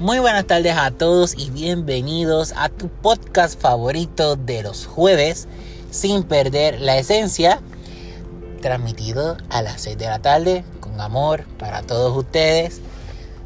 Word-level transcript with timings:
Muy 0.00 0.20
buenas 0.20 0.46
tardes 0.46 0.76
a 0.76 0.92
todos 0.92 1.36
y 1.36 1.50
bienvenidos 1.50 2.54
a 2.56 2.68
tu 2.68 2.88
podcast 2.88 3.60
favorito 3.60 4.36
de 4.36 4.62
los 4.62 4.86
jueves, 4.86 5.48
sin 5.90 6.22
perder 6.22 6.80
la 6.80 6.98
esencia, 6.98 7.60
transmitido 8.62 9.36
a 9.50 9.60
las 9.60 9.80
6 9.80 9.98
de 9.98 10.06
la 10.06 10.20
tarde 10.20 10.64
con 10.78 11.00
amor 11.00 11.46
para 11.58 11.82
todos 11.82 12.16
ustedes. 12.16 12.80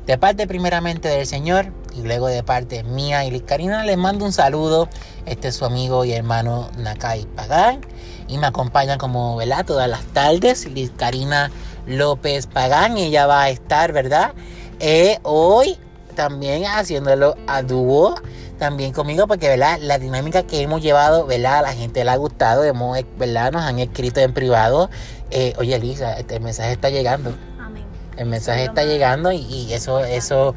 De 0.05 0.19
parte 0.19 0.47
primeramente 0.47 1.09
del 1.09 1.27
Señor 1.27 1.73
y 1.97 2.03
luego 2.03 2.27
de 2.27 2.43
parte 2.43 2.85
mía 2.85 3.25
y 3.25 3.31
Liz 3.31 3.45
Karina 3.47 3.83
les 3.87 3.97
mando 3.97 4.27
un 4.27 4.35
saludo. 4.35 4.91
Este 5.25 5.49
es 5.49 5.55
su 5.55 5.65
amigo 5.65 6.05
y 6.05 6.13
hermano 6.13 6.69
Nakai 6.77 7.25
Pagán 7.35 7.81
y 8.29 8.37
me 8.37 8.47
acompaña 8.47 8.99
como 8.99 9.37
¿verdad? 9.37 9.65
todas 9.65 9.89
las 9.89 10.05
tardes 10.09 10.67
Liz 10.67 10.93
Karina 10.99 11.51
López 11.87 12.47
Pagán. 12.47 12.99
Ella 12.99 13.27
va 13.27 13.45
a 13.45 13.49
estar, 13.49 13.93
¿verdad? 13.93 14.35
Eh, 14.81 15.19
hoy 15.23 15.79
también 16.15 16.65
haciéndolo 16.65 17.37
a 17.47 17.63
dúo 17.63 18.15
también 18.59 18.93
conmigo 18.93 19.27
porque 19.27 19.49
¿verdad? 19.49 19.79
la 19.81 19.99
dinámica 19.99 20.45
que 20.45 20.63
hemos 20.63 20.83
llevado 20.83 21.27
¿verdad? 21.27 21.59
a 21.59 21.63
la 21.63 21.73
gente 21.73 22.05
le 22.05 22.11
ha 22.11 22.17
gustado 22.17 22.65
hemos, 22.65 22.99
¿verdad? 23.19 23.53
nos 23.53 23.63
han 23.63 23.79
escrito 23.79 24.21
en 24.21 24.33
privado 24.33 24.89
eh, 25.31 25.55
oye 25.59 25.75
Elisa 25.75 26.19
este, 26.19 26.37
el 26.37 26.43
mensaje 26.43 26.73
está 26.73 26.91
llegando 26.91 27.35
Amén. 27.61 27.85
el 28.17 28.27
mensaje 28.27 28.65
está 28.65 28.85
llegando 28.85 29.33
y, 29.33 29.39
y 29.39 29.73
eso 29.73 30.05
eso 30.05 30.55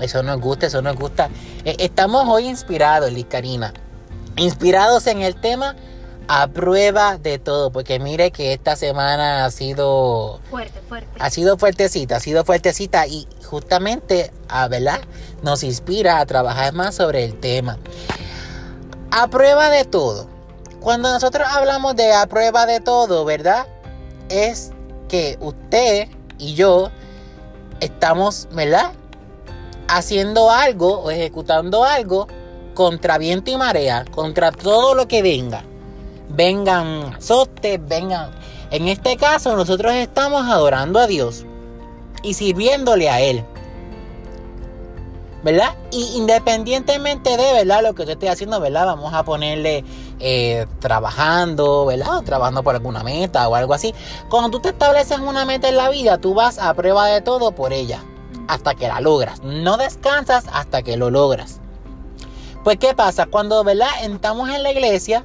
eso 0.00 0.22
nos 0.22 0.40
gusta 0.40 0.66
eso 0.66 0.82
nos 0.82 0.96
gusta 0.96 1.30
Eh, 1.64 1.76
estamos 1.78 2.28
hoy 2.28 2.46
inspirados 2.46 3.10
Liz 3.12 3.26
Karina 3.28 3.72
inspirados 4.36 5.06
en 5.06 5.22
el 5.22 5.34
tema 5.34 5.76
a 6.28 6.48
prueba 6.48 7.18
de 7.18 7.38
todo 7.38 7.70
porque 7.70 7.98
mire 8.00 8.30
que 8.32 8.52
esta 8.52 8.74
semana 8.76 9.44
ha 9.44 9.50
sido 9.50 10.40
Fuerte, 10.50 10.80
fuerte. 10.88 11.08
ha 11.18 11.30
sido 11.30 11.56
fuertecita, 11.56 12.16
ha 12.16 12.20
sido 12.20 12.44
fuertecita 12.44 13.06
y 13.06 13.28
justamente, 13.44 14.32
a 14.48 14.66
¿verdad? 14.68 15.00
Nos 15.42 15.62
inspira 15.62 16.18
a 16.18 16.26
trabajar 16.26 16.72
más 16.72 16.96
sobre 16.96 17.24
el 17.24 17.38
tema. 17.38 17.78
A 19.10 19.28
prueba 19.28 19.70
de 19.70 19.84
todo. 19.84 20.28
Cuando 20.80 21.12
nosotros 21.12 21.46
hablamos 21.48 21.96
de 21.96 22.12
a 22.12 22.26
prueba 22.26 22.66
de 22.66 22.80
todo, 22.80 23.24
¿verdad? 23.24 23.66
Es 24.28 24.72
que 25.08 25.38
usted 25.40 26.08
y 26.38 26.54
yo 26.54 26.90
estamos, 27.80 28.48
¿verdad? 28.52 28.92
Haciendo 29.88 30.50
algo 30.50 31.00
o 31.00 31.10
ejecutando 31.10 31.84
algo 31.84 32.26
contra 32.74 33.16
viento 33.18 33.50
y 33.50 33.56
marea, 33.56 34.04
contra 34.12 34.50
todo 34.52 34.94
lo 34.94 35.06
que 35.08 35.22
venga. 35.22 35.62
Vengan 36.36 37.14
azotes, 37.14 37.80
vengan 37.88 38.30
en 38.70 38.88
este 38.88 39.16
caso, 39.16 39.54
nosotros 39.54 39.94
estamos 39.94 40.44
adorando 40.46 40.98
a 40.98 41.06
Dios 41.06 41.44
y 42.22 42.34
sirviéndole 42.34 43.08
a 43.08 43.20
Él. 43.20 43.44
¿Verdad? 45.44 45.76
Y 45.92 46.16
independientemente 46.16 47.36
de, 47.36 47.52
¿verdad? 47.52 47.82
Lo 47.82 47.94
que 47.94 48.04
yo 48.04 48.12
esté 48.12 48.28
haciendo, 48.28 48.58
¿verdad? 48.58 48.86
Vamos 48.86 49.14
a 49.14 49.22
ponerle 49.24 49.84
eh, 50.18 50.66
trabajando, 50.80 51.86
¿verdad? 51.86 52.18
O 52.18 52.22
trabajando 52.22 52.64
por 52.64 52.74
alguna 52.74 53.04
meta 53.04 53.46
o 53.48 53.54
algo 53.54 53.72
así. 53.72 53.94
Cuando 54.28 54.50
tú 54.50 54.58
te 54.58 54.70
estableces 54.70 55.20
una 55.20 55.44
meta 55.44 55.68
en 55.68 55.76
la 55.76 55.88
vida, 55.88 56.18
tú 56.18 56.34
vas 56.34 56.58
a 56.58 56.74
prueba 56.74 57.06
de 57.06 57.20
todo 57.20 57.52
por 57.52 57.72
ella. 57.72 58.02
Hasta 58.48 58.74
que 58.74 58.88
la 58.88 59.00
logras. 59.00 59.42
No 59.44 59.76
descansas 59.76 60.46
hasta 60.52 60.82
que 60.82 60.96
lo 60.96 61.10
logras. 61.10 61.60
Pues, 62.64 62.78
¿qué 62.78 62.94
pasa? 62.94 63.26
Cuando, 63.26 63.62
¿verdad? 63.62 63.90
Estamos 64.02 64.50
en 64.50 64.64
la 64.64 64.72
iglesia, 64.72 65.24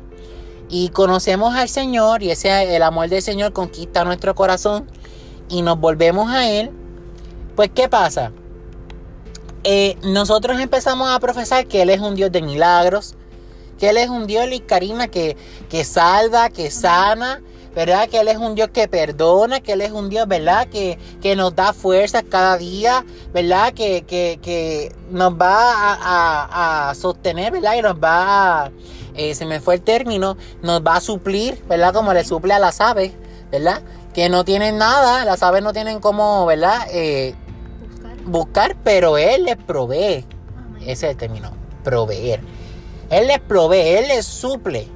y 0.72 0.88
conocemos 0.90 1.54
al 1.54 1.68
Señor 1.68 2.24
y 2.24 2.32
ese 2.32 2.76
el 2.76 2.82
amor 2.82 3.10
del 3.10 3.22
Señor 3.22 3.52
conquista 3.52 4.06
nuestro 4.06 4.34
corazón 4.34 4.90
y 5.50 5.62
nos 5.62 5.78
volvemos 5.78 6.32
a 6.32 6.50
Él, 6.50 6.72
pues 7.58 7.70
¿qué 7.76 7.90
pasa? 7.90 8.32
Eh, 9.66 9.98
nosotros 10.02 10.60
empezamos 10.62 11.10
a 11.12 11.20
profesar 11.20 11.68
que 11.68 11.82
Él 11.82 11.90
es 11.90 12.00
un 12.00 12.16
Dios 12.16 12.32
de 12.32 12.42
milagros, 12.42 13.16
que 13.78 13.90
Él 13.90 13.98
es 13.98 14.10
un 14.10 14.28
Dios, 14.28 14.48
y 14.50 14.62
Karina, 14.62 15.10
que, 15.10 15.36
que 15.70 15.84
salva, 15.84 16.50
que 16.50 16.72
sana, 16.72 17.42
¿verdad? 17.76 18.10
Que 18.10 18.20
Él 18.20 18.28
es 18.28 18.38
un 18.38 18.56
Dios 18.56 18.70
que 18.74 18.88
perdona, 18.88 19.60
que 19.62 19.74
Él 19.74 19.82
es 19.82 19.92
un 19.92 20.10
Dios, 20.10 20.28
¿verdad? 20.28 20.68
Que, 20.68 20.98
que 21.22 21.36
nos 21.36 21.56
da 21.56 21.74
fuerza 21.74 22.24
cada 22.24 22.58
día, 22.58 23.06
¿verdad? 23.34 23.74
Que, 23.74 24.04
que, 24.04 24.40
que 24.42 24.94
nos 25.10 25.34
va 25.34 25.72
a, 25.74 25.98
a, 26.02 26.90
a 26.90 26.96
sostener, 26.96 27.52
¿verdad? 27.52 27.76
Y 27.78 27.82
nos 27.82 27.96
va 27.96 28.66
a 28.66 28.72
eh, 29.14 29.36
se 29.36 29.46
me 29.46 29.60
fue 29.60 29.76
el 29.76 29.82
término, 29.82 30.38
nos 30.62 30.82
va 30.82 30.96
a 30.96 31.02
suplir, 31.02 31.64
¿verdad? 31.68 31.94
Como 31.94 32.14
le 32.14 32.24
suple 32.24 32.54
a 32.54 32.60
las 32.60 32.80
aves, 32.80 33.12
¿verdad? 33.52 33.82
Que 34.14 34.30
no 34.30 34.46
tienen 34.46 34.78
nada, 34.78 35.26
las 35.26 35.44
aves 35.44 35.62
no 35.64 35.74
tienen 35.74 36.00
como, 36.00 36.46
¿verdad? 36.46 36.88
Eh, 36.92 37.36
Buscar. 37.78 38.18
buscar, 38.26 38.78
pero 38.84 39.18
Él 39.18 39.44
les 39.46 39.58
provee. 39.58 40.26
Ese 40.82 40.92
es 40.92 41.04
el 41.04 41.18
término, 41.18 41.52
proveer. 41.84 42.42
Él 43.10 43.28
les 43.28 43.40
provee, 43.40 43.98
Él 43.98 44.08
les 44.08 44.26
suple. 44.26 44.88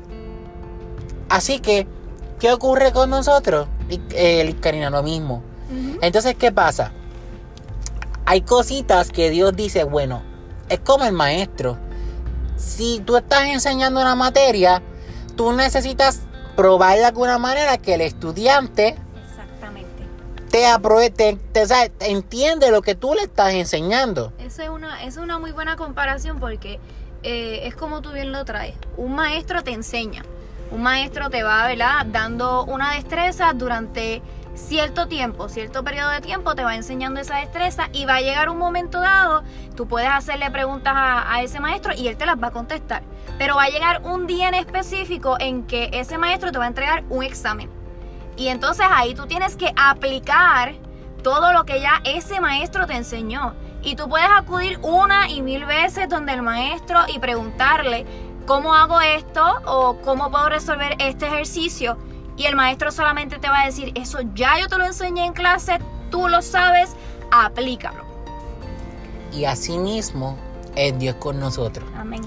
Así 1.30 1.60
que, 1.60 1.88
¿qué 2.40 2.52
ocurre 2.52 2.92
con 2.92 3.10
nosotros? 3.10 3.68
Eh, 3.90 4.56
Karina, 4.62 4.90
lo 4.90 5.04
mismo. 5.04 5.44
Entonces, 6.02 6.36
¿qué 6.36 6.52
pasa? 6.52 6.92
Hay 8.26 8.42
cositas 8.42 9.12
que 9.12 9.30
Dios 9.30 9.56
dice, 9.56 9.84
bueno, 9.84 10.22
es 10.70 10.80
como 10.80 11.06
el 11.06 11.14
maestro. 11.14 11.78
Si 12.56 13.02
tú 13.06 13.18
estás 13.18 13.48
enseñando 13.48 14.02
una 14.02 14.16
materia, 14.16 14.82
tú 15.36 15.52
necesitas 15.54 16.22
probar 16.56 16.98
de 16.98 17.06
alguna 17.06 17.38
manera 17.38 17.78
que 17.78 17.96
el 17.96 18.02
estudiante 18.02 18.96
te 20.50 20.66
apruebe, 20.68 21.10
te, 21.10 21.38
entiende 22.00 22.72
lo 22.72 22.82
que 22.82 22.96
tú 22.96 23.14
le 23.14 23.24
estás 23.24 23.54
enseñando. 23.54 24.32
Esa 24.40 24.64
es 24.64 24.70
una, 24.70 25.04
es 25.04 25.18
una 25.18 25.38
muy 25.38 25.52
buena 25.52 25.76
comparación 25.76 26.40
porque 26.40 26.80
eh, 27.24 27.68
es 27.68 27.76
como 27.76 28.02
tú 28.02 28.12
bien 28.12 28.32
lo 28.32 28.46
traes. 28.46 28.76
Un 28.96 29.16
maestro 29.16 29.64
te 29.64 29.72
enseña. 29.72 30.24
Un 30.72 30.84
maestro 30.84 31.30
te 31.30 31.44
va. 31.44 31.66
Dando 32.06 32.66
una 32.66 32.94
destreza 32.94 33.54
durante 33.54 34.22
cierto 34.56 35.08
tiempo, 35.08 35.50
cierto 35.50 35.84
periodo 35.84 36.10
de 36.10 36.22
tiempo, 36.22 36.56
te 36.56 36.64
va 36.64 36.76
enseñando 36.76 37.20
esa 37.20 37.38
destreza 37.38 37.90
y 37.92 38.06
va 38.06 38.16
a 38.16 38.22
llegar 38.22 38.50
un 38.50 38.58
momento 38.58 39.00
dado, 39.02 39.44
tú 39.76 39.88
puedes 39.88 40.10
hacerle 40.10 40.50
preguntas 40.52 40.94
a, 40.96 41.34
a 41.34 41.42
ese 41.42 41.60
maestro 41.60 41.94
y 41.96 42.08
él 42.08 42.18
te 42.18 42.26
las 42.26 42.42
va 42.42 42.48
a 42.48 42.52
contestar. 42.52 43.04
Pero 43.38 43.56
va 43.56 43.64
a 43.64 43.70
llegar 43.70 44.02
un 44.04 44.28
día 44.28 44.48
en 44.48 44.54
específico 44.54 45.38
en 45.40 45.64
que 45.64 45.90
ese 45.94 46.18
maestro 46.18 46.52
te 46.52 46.58
va 46.58 46.66
a 46.66 46.70
entregar 46.70 47.04
un 47.10 47.24
examen. 47.24 47.70
Y 48.38 48.48
entonces 48.48 48.86
ahí 48.90 49.14
tú 49.14 49.28
tienes 49.28 49.56
que 49.56 49.74
aplicar 49.76 50.76
todo 51.24 51.54
lo 51.54 51.66
que 51.66 51.82
ya 51.82 52.02
ese 52.04 52.40
maestro 52.40 52.86
te 52.86 52.94
enseñó. 52.94 53.54
Y 53.82 53.96
tú 53.96 54.10
puedes 54.10 54.30
acudir 54.36 54.80
una 54.82 55.30
y 55.30 55.42
mil 55.42 55.66
veces 55.66 56.10
donde 56.10 56.34
el 56.34 56.42
maestro 56.42 57.02
y 57.08 57.20
preguntarle 57.20 58.06
cómo 58.46 58.74
hago 58.74 59.02
esto 59.02 59.44
o 59.66 59.98
cómo 60.04 60.30
puedo 60.32 60.50
resolver 60.50 60.96
este 61.00 61.28
ejercicio. 61.28 61.98
Y 62.38 62.46
el 62.46 62.56
maestro 62.56 62.92
solamente 62.92 63.40
te 63.40 63.48
va 63.48 63.62
a 63.62 63.66
decir, 63.66 63.92
eso 63.96 64.20
ya 64.34 64.60
yo 64.60 64.68
te 64.68 64.78
lo 64.78 64.86
enseñé 64.86 65.26
en 65.26 65.34
clase, 65.34 65.80
tú 66.12 66.28
lo 66.28 66.42
sabes, 66.42 66.92
aplícalo. 67.32 68.04
Y 69.32 69.46
así 69.46 69.78
mismo 69.78 70.38
es 70.76 70.98
Dios 71.00 71.16
con 71.16 71.40
nosotros. 71.40 71.88
Amén. 71.96 72.22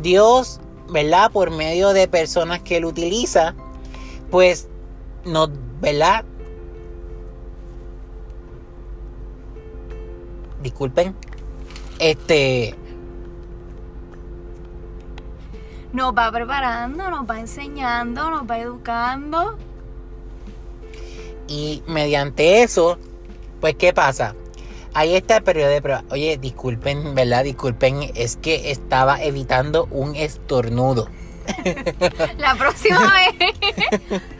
Dios, 0.00 0.60
¿verdad? 0.88 1.30
Por 1.32 1.50
medio 1.50 1.92
de 1.92 2.06
personas 2.06 2.60
que 2.60 2.76
Él 2.76 2.84
utiliza, 2.84 3.54
pues 4.30 4.68
nos, 5.24 5.50
¿verdad? 5.80 6.24
Disculpen. 10.62 11.14
Este, 11.98 12.74
Nos 15.92 16.12
va 16.14 16.30
preparando, 16.30 17.10
nos 17.10 17.28
va 17.28 17.40
enseñando, 17.40 18.30
nos 18.30 18.42
va 18.42 18.58
educando. 18.58 19.56
y 21.48 21.82
mediante 21.86 22.62
eso, 22.62 22.98
pues, 23.60 23.74
¿qué 23.76 23.92
pasa? 23.94 24.34
Ahí 24.94 25.14
está 25.14 25.38
el 25.38 25.42
periodo 25.44 25.70
de 25.70 25.80
prueba. 25.82 26.04
Oye, 26.10 26.36
disculpen, 26.38 27.14
¿verdad? 27.14 27.44
Disculpen, 27.44 28.10
es 28.14 28.36
que 28.36 28.70
estaba 28.70 29.22
evitando 29.22 29.88
un 29.90 30.14
estornudo. 30.14 31.08
La 32.38 32.54
próxima 32.54 33.10
vez, 33.40 33.54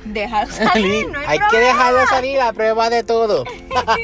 déjalo 0.05 0.53
salir, 0.53 1.09
no 1.09 1.19
hay, 1.21 1.27
Hay 1.27 1.39
que 1.51 1.59
dejarlo 1.59 2.07
salir 2.09 2.41
a 2.41 2.53
prueba 2.53 2.91
de 2.91 3.03
todo. 3.05 3.45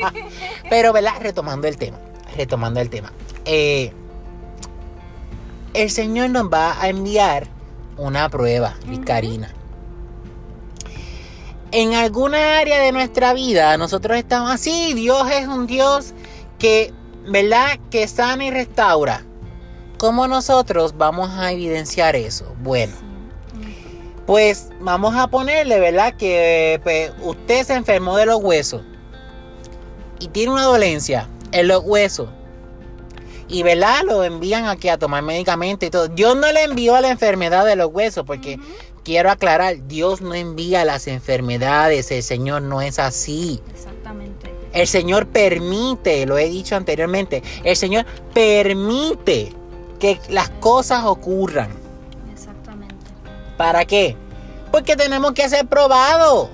Pero, 0.71 0.93
¿verdad? 0.95 1.15
Retomando 1.21 1.69
el 1.69 1.77
tema. 1.77 1.99
Retomando 2.37 2.81
el 2.81 2.89
tema. 2.89 3.13
Eh, 3.45 3.93
el 5.75 5.91
Señor 5.91 6.31
nos 6.31 6.47
va 6.50 6.81
a 6.81 6.88
enviar 6.88 7.49
una 7.97 8.29
prueba, 8.29 8.75
mi. 8.87 8.99
Karina. 8.99 9.53
En 11.73 11.94
alguna 11.94 12.59
área 12.59 12.81
de 12.81 12.93
nuestra 12.93 13.35
vida, 13.35 13.76
nosotros 13.76 14.17
estamos 14.17 14.50
así. 14.50 14.94
Dios 14.94 15.29
es 15.31 15.49
un 15.49 15.67
Dios 15.67 16.15
que, 16.59 16.93
¿verdad? 17.26 17.79
Que 17.91 18.06
sana 18.06 18.44
y 18.44 18.50
restaura. 18.50 19.25
¿Cómo 19.99 20.29
nosotros 20.29 20.97
vamos 20.97 21.31
a 21.31 21.50
evidenciar 21.53 22.15
eso? 22.15 22.55
Bueno. 22.62 22.94
Pues 24.27 24.70
vamos 24.81 25.15
a 25.17 25.27
ponerle, 25.27 25.81
¿verdad? 25.81 26.15
Que 26.17 26.81
pues, 26.82 27.12
usted 27.23 27.65
se 27.65 27.75
enfermó 27.75 28.17
de 28.17 28.27
los 28.27 28.43
huesos 28.43 28.82
y 30.19 30.29
tiene 30.29 30.53
una 30.53 30.65
dolencia 30.65 31.29
en 31.53 31.69
los 31.69 31.82
huesos. 31.85 32.29
Y 33.49 33.62
¿verdad? 33.62 34.02
lo 34.05 34.25
envían 34.25 34.67
aquí 34.67 34.88
a 34.88 34.99
tomar 34.99 35.23
medicamentos 35.23 35.87
y 35.87 35.91
todo. 35.91 36.08
Dios 36.08 36.37
no 36.37 36.50
le 36.52 36.64
envió 36.64 36.94
a 36.94 37.00
la 37.00 37.11
enfermedad 37.11 37.64
de 37.67 37.76
los 37.76 37.88
huesos 37.93 38.25
porque 38.26 38.58
quiero 39.05 39.31
aclarar, 39.31 39.87
Dios 39.87 40.20
no 40.20 40.35
envía 40.35 40.85
las 40.85 41.06
enfermedades, 41.06 42.11
el 42.11 42.23
Señor 42.23 42.62
no 42.62 42.81
es 42.82 42.99
así. 42.99 43.61
Exactamente. 43.73 44.52
El 44.73 44.87
Señor 44.88 45.26
permite, 45.26 46.26
lo 46.26 46.37
he 46.38 46.49
dicho 46.49 46.75
anteriormente, 46.75 47.43
el 47.62 47.76
Señor 47.76 48.06
permite 48.32 49.52
que 50.00 50.19
las 50.29 50.50
cosas 50.50 51.05
ocurran. 51.05 51.70
Exactamente. 52.32 52.94
¿Para 53.56 53.85
qué? 53.85 54.17
Porque 54.73 54.96
tenemos 54.96 55.32
que 55.32 55.49
ser 55.49 55.67
probados. 55.67 56.49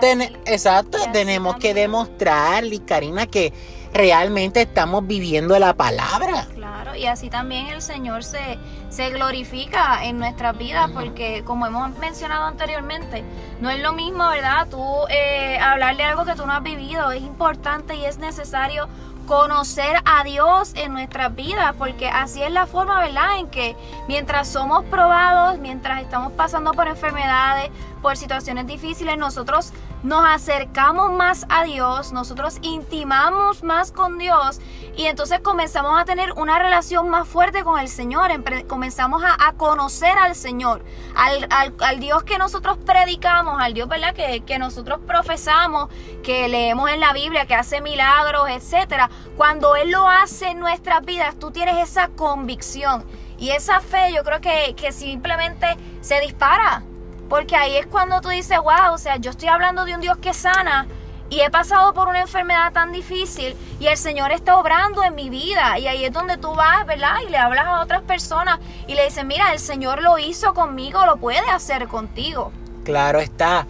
Ten- 0.00 0.36
exacto, 0.46 0.98
tenemos 1.12 1.56
que 1.56 1.72
demostrar, 1.74 2.64
Karina, 2.86 3.26
que 3.26 3.52
realmente 3.92 4.62
estamos 4.62 5.06
viviendo 5.06 5.58
la 5.58 5.74
palabra. 5.74 6.46
Claro, 6.54 6.94
y 6.94 7.06
así 7.06 7.30
también 7.30 7.66
el 7.66 7.82
Señor 7.82 8.24
se, 8.24 8.58
se 8.88 9.10
glorifica 9.10 10.04
en 10.04 10.18
nuestras 10.18 10.56
vidas, 10.56 10.90
porque 10.92 11.42
como 11.44 11.66
hemos 11.66 11.96
mencionado 11.98 12.44
anteriormente, 12.46 13.24
no 13.60 13.70
es 13.70 13.80
lo 13.80 13.92
mismo, 13.92 14.28
¿verdad? 14.28 14.68
Tú 14.70 14.84
eh, 15.08 15.58
hablarle 15.58 16.04
algo 16.04 16.24
que 16.24 16.34
tú 16.34 16.46
no 16.46 16.52
has 16.52 16.62
vivido, 16.62 17.10
es 17.12 17.22
importante 17.22 17.94
y 17.96 18.04
es 18.04 18.18
necesario 18.18 18.88
conocer 19.26 19.96
a 20.06 20.24
Dios 20.24 20.72
en 20.74 20.92
nuestras 20.92 21.32
vidas, 21.36 21.74
porque 21.78 22.08
así 22.08 22.42
es 22.42 22.50
la 22.50 22.66
forma, 22.66 22.98
¿verdad? 22.98 23.38
En 23.38 23.48
que 23.48 23.76
mientras 24.08 24.48
somos 24.48 24.84
probados, 24.86 25.58
mientras 25.58 26.02
estamos 26.02 26.32
pasando 26.32 26.72
por 26.72 26.88
enfermedades, 26.88 27.70
por 28.02 28.16
situaciones 28.16 28.66
difíciles, 28.66 29.16
nosotros 29.18 29.72
nos 30.02 30.24
acercamos 30.24 31.12
más 31.12 31.46
a 31.50 31.64
Dios, 31.64 32.12
nosotros 32.12 32.58
intimamos 32.62 33.62
más 33.62 33.92
con 33.92 34.16
Dios 34.18 34.60
y 34.96 35.06
entonces 35.06 35.40
comenzamos 35.40 36.00
a 36.00 36.04
tener 36.04 36.32
una 36.32 36.58
relación 36.58 37.08
más 37.10 37.28
fuerte 37.28 37.62
con 37.64 37.78
el 37.78 37.88
Señor, 37.88 38.30
comenzamos 38.66 39.22
a, 39.24 39.52
conocer 39.52 40.16
al 40.18 40.34
Señor, 40.34 40.82
al, 41.14 41.46
al- 41.50 42.00
Dios 42.00 42.22
que 42.22 42.38
nosotros 42.38 42.78
predicamos, 42.78 43.60
al 43.60 43.74
Dios. 43.74 43.88
Que, 44.14 44.42
que 44.46 44.58
nosotros 44.58 45.00
profesamos, 45.06 45.88
que 46.22 46.48
leemos 46.48 46.90
en 46.90 47.00
la 47.00 47.12
Biblia, 47.12 47.46
que 47.46 47.54
hace 47.54 47.80
milagros, 47.80 48.48
etcétera. 48.48 49.10
Cuando 49.36 49.76
Él 49.76 49.90
lo 49.90 50.08
hace 50.08 50.48
en 50.48 50.60
nuestras 50.60 51.04
vidas, 51.04 51.38
tú 51.38 51.50
tienes 51.50 51.76
esa 51.78 52.08
convicción 52.08 53.04
y 53.38 53.50
esa 53.50 53.80
fe, 53.80 54.12
yo 54.14 54.22
creo 54.24 54.40
que, 54.40 54.74
que 54.76 54.92
simplemente 54.92 55.76
se 56.00 56.20
dispara. 56.20 56.82
Porque 57.30 57.54
ahí 57.56 57.76
es 57.76 57.86
cuando 57.86 58.20
tú 58.20 58.28
dices, 58.28 58.58
wow, 58.58 58.92
o 58.92 58.98
sea, 58.98 59.16
yo 59.16 59.30
estoy 59.30 59.48
hablando 59.48 59.84
de 59.84 59.94
un 59.94 60.00
Dios 60.00 60.18
que 60.18 60.34
sana 60.34 60.88
y 61.30 61.42
he 61.42 61.48
pasado 61.48 61.94
por 61.94 62.08
una 62.08 62.20
enfermedad 62.20 62.72
tan 62.72 62.90
difícil 62.90 63.54
y 63.78 63.86
el 63.86 63.96
Señor 63.96 64.32
está 64.32 64.58
obrando 64.58 65.04
en 65.04 65.14
mi 65.14 65.30
vida. 65.30 65.78
Y 65.78 65.86
ahí 65.86 66.04
es 66.04 66.12
donde 66.12 66.38
tú 66.38 66.52
vas, 66.56 66.84
¿verdad? 66.86 67.18
Y 67.24 67.30
le 67.30 67.38
hablas 67.38 67.66
a 67.66 67.80
otras 67.82 68.02
personas 68.02 68.58
y 68.88 68.94
le 68.96 69.04
dices, 69.04 69.24
mira, 69.24 69.52
el 69.52 69.60
Señor 69.60 70.02
lo 70.02 70.18
hizo 70.18 70.54
conmigo, 70.54 71.06
lo 71.06 71.18
puede 71.18 71.38
hacer 71.38 71.86
contigo. 71.86 72.50
Claro 72.82 73.20
está. 73.20 73.68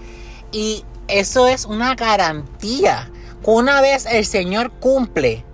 Y 0.52 0.86
eso 1.06 1.46
es 1.46 1.66
una 1.66 1.94
garantía. 1.94 3.10
Una 3.44 3.82
vez 3.82 4.06
el 4.06 4.24
Señor 4.24 4.70
cumple, 4.70 5.44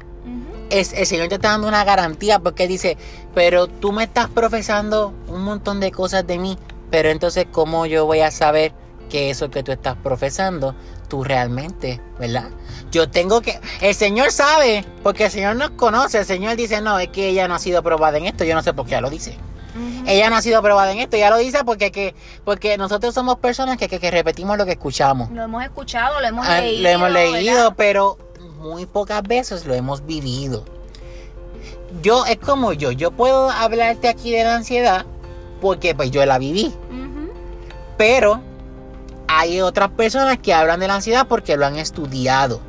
es, 0.70 0.92
el 0.92 1.06
Señor 1.06 1.26
te 1.28 1.36
está 1.36 1.50
dando 1.50 1.66
una 1.66 1.82
garantía 1.82 2.38
porque 2.38 2.68
dice, 2.68 2.96
pero 3.34 3.66
tú 3.66 3.90
me 3.90 4.04
estás 4.04 4.28
profesando 4.28 5.12
un 5.26 5.42
montón 5.42 5.80
de 5.80 5.90
cosas 5.90 6.24
de 6.24 6.38
mí, 6.38 6.56
pero 6.90 7.08
entonces 7.10 7.46
¿cómo 7.50 7.86
yo 7.86 8.06
voy 8.06 8.20
a 8.20 8.30
saber 8.30 8.72
que 9.08 9.30
eso 9.30 9.50
que 9.50 9.62
tú 9.62 9.70
estás 9.72 9.96
profesando, 9.96 10.74
tú 11.08 11.22
realmente, 11.22 12.00
¿verdad? 12.18 12.48
Yo 12.90 13.08
tengo 13.08 13.40
que, 13.40 13.60
el 13.80 13.94
Señor 13.94 14.32
sabe, 14.32 14.84
porque 15.04 15.26
el 15.26 15.30
Señor 15.30 15.54
nos 15.56 15.70
conoce, 15.70 16.18
el 16.18 16.24
Señor 16.24 16.56
dice, 16.56 16.80
no, 16.80 16.98
es 16.98 17.08
que 17.08 17.28
ella 17.28 17.46
no 17.46 17.54
ha 17.54 17.58
sido 17.60 17.82
probada 17.84 18.18
en 18.18 18.26
esto, 18.26 18.42
yo 18.44 18.54
no 18.56 18.62
sé 18.62 18.74
por 18.74 18.84
qué 18.86 18.92
ella 18.92 19.00
lo 19.02 19.10
dice. 19.10 19.36
Ella 20.06 20.30
no 20.30 20.36
ha 20.36 20.42
sido 20.42 20.62
probada 20.62 20.90
en 20.92 21.00
esto, 21.00 21.16
ella 21.16 21.28
lo 21.30 21.36
dice 21.36 21.58
porque, 21.64 21.92
que, 21.92 22.14
porque 22.44 22.78
nosotros 22.78 23.12
somos 23.14 23.36
personas 23.38 23.76
que, 23.76 23.88
que- 23.88 24.00
que 24.00 24.10
repetimos 24.10 24.56
lo 24.56 24.64
que 24.64 24.72
escuchamos. 24.72 25.30
Lo 25.30 25.42
hemos 25.42 25.62
escuchado, 25.64 26.18
lo 26.20 26.26
hemos 26.26 26.46
Ah, 26.48 26.60
leído. 26.60 26.82
lo 26.82 26.88
hemos 26.88 27.10
leído, 27.10 27.54
¿verdad? 27.56 27.74
pero 27.76 28.18
muy 28.58 28.86
pocas 28.86 29.22
veces 29.22 29.66
lo 29.66 29.74
hemos 29.74 30.04
vivido. 30.06 30.64
Yo, 32.02 32.24
es 32.26 32.38
como 32.38 32.72
yo, 32.72 32.90
yo 32.92 33.10
puedo 33.10 33.50
hablarte 33.50 34.08
aquí 34.08 34.32
de 34.32 34.44
la 34.44 34.56
ansiedad 34.56 35.06
porque 35.60 35.94
pues 35.94 36.10
yo 36.10 36.24
la 36.26 36.38
viví, 36.38 36.72
pero 37.96 38.40
hay 39.28 39.60
otras 39.60 39.90
personas 39.90 40.38
que 40.38 40.54
hablan 40.54 40.80
de 40.80 40.88
la 40.88 40.96
ansiedad 40.96 41.26
porque 41.28 41.56
lo 41.56 41.66
han 41.66 41.76
estudiado. 41.76 42.60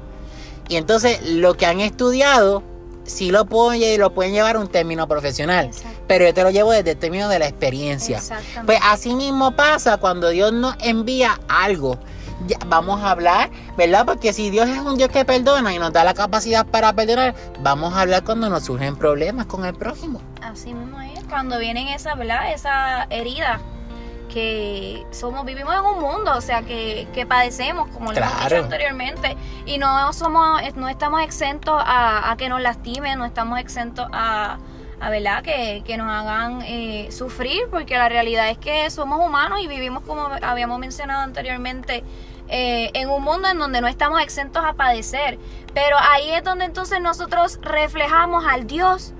Y 0.70 0.76
entonces 0.76 1.22
lo 1.24 1.56
que 1.56 1.66
han 1.66 1.80
estudiado 1.80 2.64
sí 3.06 3.32
lo, 3.32 3.46
puedo, 3.46 3.72
lo 3.98 4.14
pueden 4.14 4.34
llevar 4.34 4.58
a 4.58 4.60
un 4.60 4.68
término 4.68 5.08
profesional, 5.08 5.68
Exacto. 5.68 6.00
pero 6.08 6.26
yo 6.26 6.34
te 6.34 6.44
lo 6.44 6.52
llevo 6.52 6.72
desde 6.72 6.92
el 6.92 6.98
término 6.98 7.30
de 7.30 7.40
la 7.40 7.48
experiencia. 7.48 8.22
Pues 8.66 8.80
así 8.84 9.16
mismo 9.16 9.56
pasa 9.56 9.98
cuando 9.98 10.30
Dios 10.30 10.52
nos 10.54 10.76
envía 10.82 11.40
algo. 11.48 11.98
Ya, 12.46 12.58
vamos 12.68 13.02
a 13.02 13.12
hablar, 13.12 13.50
¿verdad? 13.78 14.06
Porque 14.06 14.32
si 14.32 14.50
Dios 14.52 14.70
es 14.70 14.78
un 14.80 14.96
Dios 14.98 15.10
que 15.10 15.26
perdona 15.26 15.74
y 15.74 15.80
nos 15.80 15.92
da 15.92 16.04
la 16.04 16.14
capacidad 16.14 16.66
para 16.68 16.94
perdonar, 16.94 17.34
vamos 17.62 17.96
a 17.96 18.02
hablar 18.02 18.24
cuando 18.24 18.48
nos 18.50 18.66
surgen 18.66 18.96
problemas 18.96 19.48
con 19.48 19.66
el 19.66 19.74
prójimo. 19.74 20.22
Así 20.44 20.74
mismo 20.74 21.02
es, 21.02 21.24
cuando 21.26 21.58
vienen 21.58 21.88
esas, 21.88 22.16
¿verdad? 22.18 22.54
Esa 22.54 23.06
herida 23.10 23.60
que 24.32 25.04
somos, 25.12 25.46
vivimos 25.46 25.74
en 25.74 25.82
un 25.82 26.00
mundo, 26.00 26.34
o 26.38 26.42
sea, 26.42 26.62
que, 26.62 27.08
que 27.14 27.26
padecemos, 27.26 27.90
como 27.90 28.12
le 28.12 28.20
hemos 28.20 28.32
dicho 28.34 28.48
Claro. 28.50 28.64
anteriormente, 28.66 29.36
y 29.66 29.78
no 29.80 30.14
somos, 30.14 30.62
no 30.76 30.90
estamos 30.90 31.22
exentos 31.22 31.82
a, 31.84 32.30
a 32.32 32.38
que 32.38 32.50
nos 32.50 32.62
lastimen, 32.62 33.18
no 33.18 33.26
estamos 33.26 33.58
exentos 33.60 34.06
a, 34.12 34.58
a 35.00 35.10
¿verdad? 35.10 35.44
Que, 35.44 35.84
que 35.86 35.98
nos 35.98 36.12
hagan 36.12 36.62
eh, 36.64 37.10
sufrir, 37.12 37.64
porque 37.70 37.98
la 37.98 38.10
realidad 38.10 38.50
es 38.50 38.58
que 38.58 38.90
somos 38.90 39.20
humanos 39.26 39.60
y 39.62 39.68
vivimos, 39.68 40.04
como 40.04 40.30
habíamos 40.42 40.80
mencionado 40.80 41.22
anteriormente, 41.22 42.04
eh, 42.50 42.92
en 42.94 43.10
un 43.10 43.24
mundo 43.24 43.48
en 43.50 43.58
donde 43.58 43.82
no 43.82 43.88
estamos 43.88 44.22
exentos 44.22 44.64
a 44.66 44.74
padecer. 44.74 45.38
Pero 45.74 45.98
ahí 46.00 46.30
es 46.32 46.44
donde 46.44 46.66
entonces 46.66 47.00
nosotros 47.02 47.60
reflejamos 47.62 48.46
al 48.48 48.66
Dios 48.68 49.14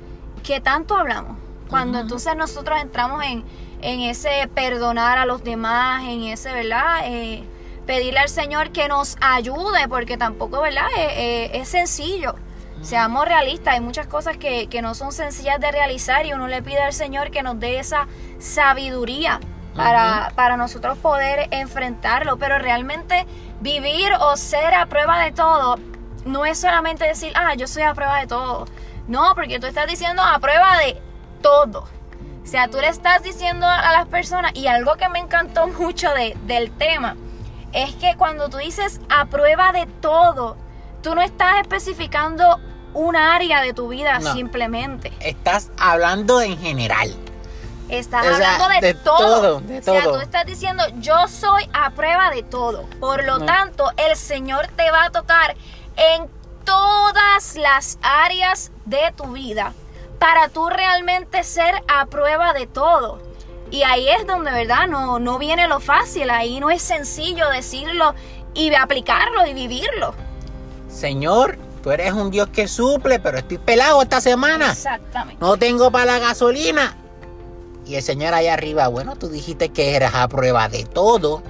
que 0.44 0.60
tanto 0.62 0.96
hablamos. 0.96 1.38
Cuando 1.70 2.00
entonces 2.00 2.36
nosotros 2.36 2.80
entramos 2.82 3.24
en, 3.24 3.44
en 3.82 4.00
ese 4.02 4.50
perdonar 4.54 5.18
a 5.18 5.26
los 5.26 5.44
demás, 5.44 6.04
en 6.06 6.24
ese, 6.24 6.54
¿verdad? 6.54 7.02
Eh, 7.04 7.44
pedirle 7.86 8.20
al 8.20 8.30
Señor 8.30 8.72
que 8.72 8.88
nos 8.88 9.18
ayude, 9.22 9.88
porque 9.90 10.18
tampoco, 10.18 10.62
¿verdad? 10.62 10.88
Eh, 10.98 11.08
eh, 11.18 11.52
es 11.54 11.70
sencillo. 11.70 12.36
Seamos 12.82 13.26
realistas, 13.26 13.74
hay 13.74 13.82
muchas 13.82 14.08
cosas 14.08 14.38
que, 14.38 14.68
que 14.68 14.82
no 14.82 14.94
son 14.96 15.12
sencillas 15.12 15.60
de 15.60 15.72
realizar 15.72 16.26
y 16.26 16.34
uno 16.34 16.48
le 16.48 16.62
pide 16.62 16.80
al 16.82 16.94
Señor 16.94 17.32
que 17.32 17.44
nos 17.44 17.60
dé 17.60 17.80
esa 17.80 18.08
sabiduría 18.40 19.40
para, 19.76 20.32
para 20.36 20.58
nosotros 20.58 20.98
poder 20.98 21.48
enfrentarlo. 21.52 22.38
Pero 22.38 22.60
realmente 22.60 23.26
vivir 23.60 24.12
o 24.20 24.38
ser 24.38 24.74
a 24.74 24.86
prueba 24.86 25.20
de 25.24 25.32
todo 25.32 25.78
no 26.26 26.46
es 26.46 26.60
solamente 26.60 27.06
decir, 27.06 27.32
ah, 27.36 27.56
yo 27.56 27.68
soy 27.68 27.84
a 27.84 27.94
prueba 27.94 28.20
de 28.20 28.28
todo. 28.28 28.66
No, 29.08 29.34
porque 29.36 29.60
tú 29.60 29.68
estás 29.68 29.88
diciendo 29.88 30.22
a 30.22 30.40
prueba 30.40 30.78
de 30.78 31.02
todo. 31.42 31.88
O 32.44 32.46
sea, 32.50 32.68
tú 32.70 32.78
le 32.80 32.88
estás 32.88 33.24
diciendo 33.24 33.66
a 33.68 33.92
las 33.92 34.08
personas, 34.08 34.52
y 34.56 34.68
algo 34.68 34.96
que 34.96 35.10
me 35.10 35.20
encantó 35.20 35.68
mucho 35.80 36.14
de- 36.14 36.38
del 36.44 36.72
tema, 36.72 37.16
es 37.74 37.94
que 37.96 38.16
cuando 38.18 38.48
tú 38.50 38.58
dices 38.58 39.02
a 39.10 39.26
prueba 39.26 39.72
de 39.74 39.86
todo, 39.86 40.56
tú 41.08 41.16
no 41.16 41.22
estás 41.22 41.62
especificando 41.62 42.60
un 42.94 43.16
área 43.16 43.62
de 43.62 43.72
tu 43.72 43.88
vida 43.88 44.20
No. 44.20 44.34
simplemente. 44.34 45.14
Estás 45.22 45.72
hablando 45.80 46.42
en 46.42 46.58
general. 46.58 47.16
Estás 47.88 48.28
O 48.28 48.36
sea, 48.36 48.56
hablando 48.56 48.68
de, 48.82 48.88
de 48.88 48.94
todo. 48.94 49.18
todo, 49.18 49.60
de 49.62 49.80
O 49.80 49.84
sea, 49.84 50.04
tú 50.04 50.16
estás 50.18 50.46
diciendo, 50.46 50.84
yo 51.00 51.30
soy 51.30 51.70
a 51.72 51.92
prueba 51.92 52.30
de 52.32 52.44
todo. 52.44 52.84
Por 53.00 53.24
lo 53.24 53.40
No. 53.40 53.46
tanto, 53.46 53.90
el 53.96 54.18
Señor 54.18 54.68
te 54.76 54.92
va 54.92 55.06
a 55.06 55.10
tocar 55.12 55.56
en 55.96 56.28
todas 56.66 57.56
las 57.56 58.00
áreas 58.02 58.74
de 58.84 59.14
tu 59.16 59.32
vida 59.32 59.72
para 60.20 60.50
tú 60.50 60.68
realmente 60.70 61.46
ser 61.46 61.74
a 61.88 62.06
prueba 62.08 62.52
de 62.52 62.68
todo. 62.68 63.22
Y 63.72 63.84
ahí 63.84 64.10
es 64.10 64.28
donde, 64.28 64.52
¿verdad? 64.52 64.88
No, 64.88 65.20
no 65.20 65.38
viene 65.40 65.70
lo 65.70 65.80
fácil. 65.80 66.30
Ahí 66.32 66.60
no 66.60 66.70
es 66.70 66.82
sencillo 66.82 67.50
decirlo 67.50 68.14
y 68.54 68.76
aplicarlo 68.76 69.46
y 69.46 69.54
vivirlo. 69.54 70.14
Señor, 70.98 71.60
tú 71.84 71.92
eres 71.92 72.12
un 72.14 72.32
Dios 72.32 72.48
que 72.50 72.68
suple, 72.68 73.20
pero 73.20 73.38
estoy 73.38 73.60
pelado 73.60 74.02
esta 74.02 74.20
semana. 74.20 74.72
Exactamente. 74.72 75.38
No 75.40 75.56
tengo 75.58 75.92
para 75.92 76.06
la 76.14 76.20
gasolina. 76.20 76.98
Y 77.86 77.96
el 77.96 78.02
Señor 78.02 78.34
allá 78.34 78.56
arriba, 78.56 78.88
bueno, 78.88 79.16
tú 79.16 79.30
dijiste 79.30 79.70
que 79.70 79.96
eras 79.96 80.16
a 80.16 80.28
prueba 80.28 80.70
de 80.70 80.86
todo. 80.86 81.44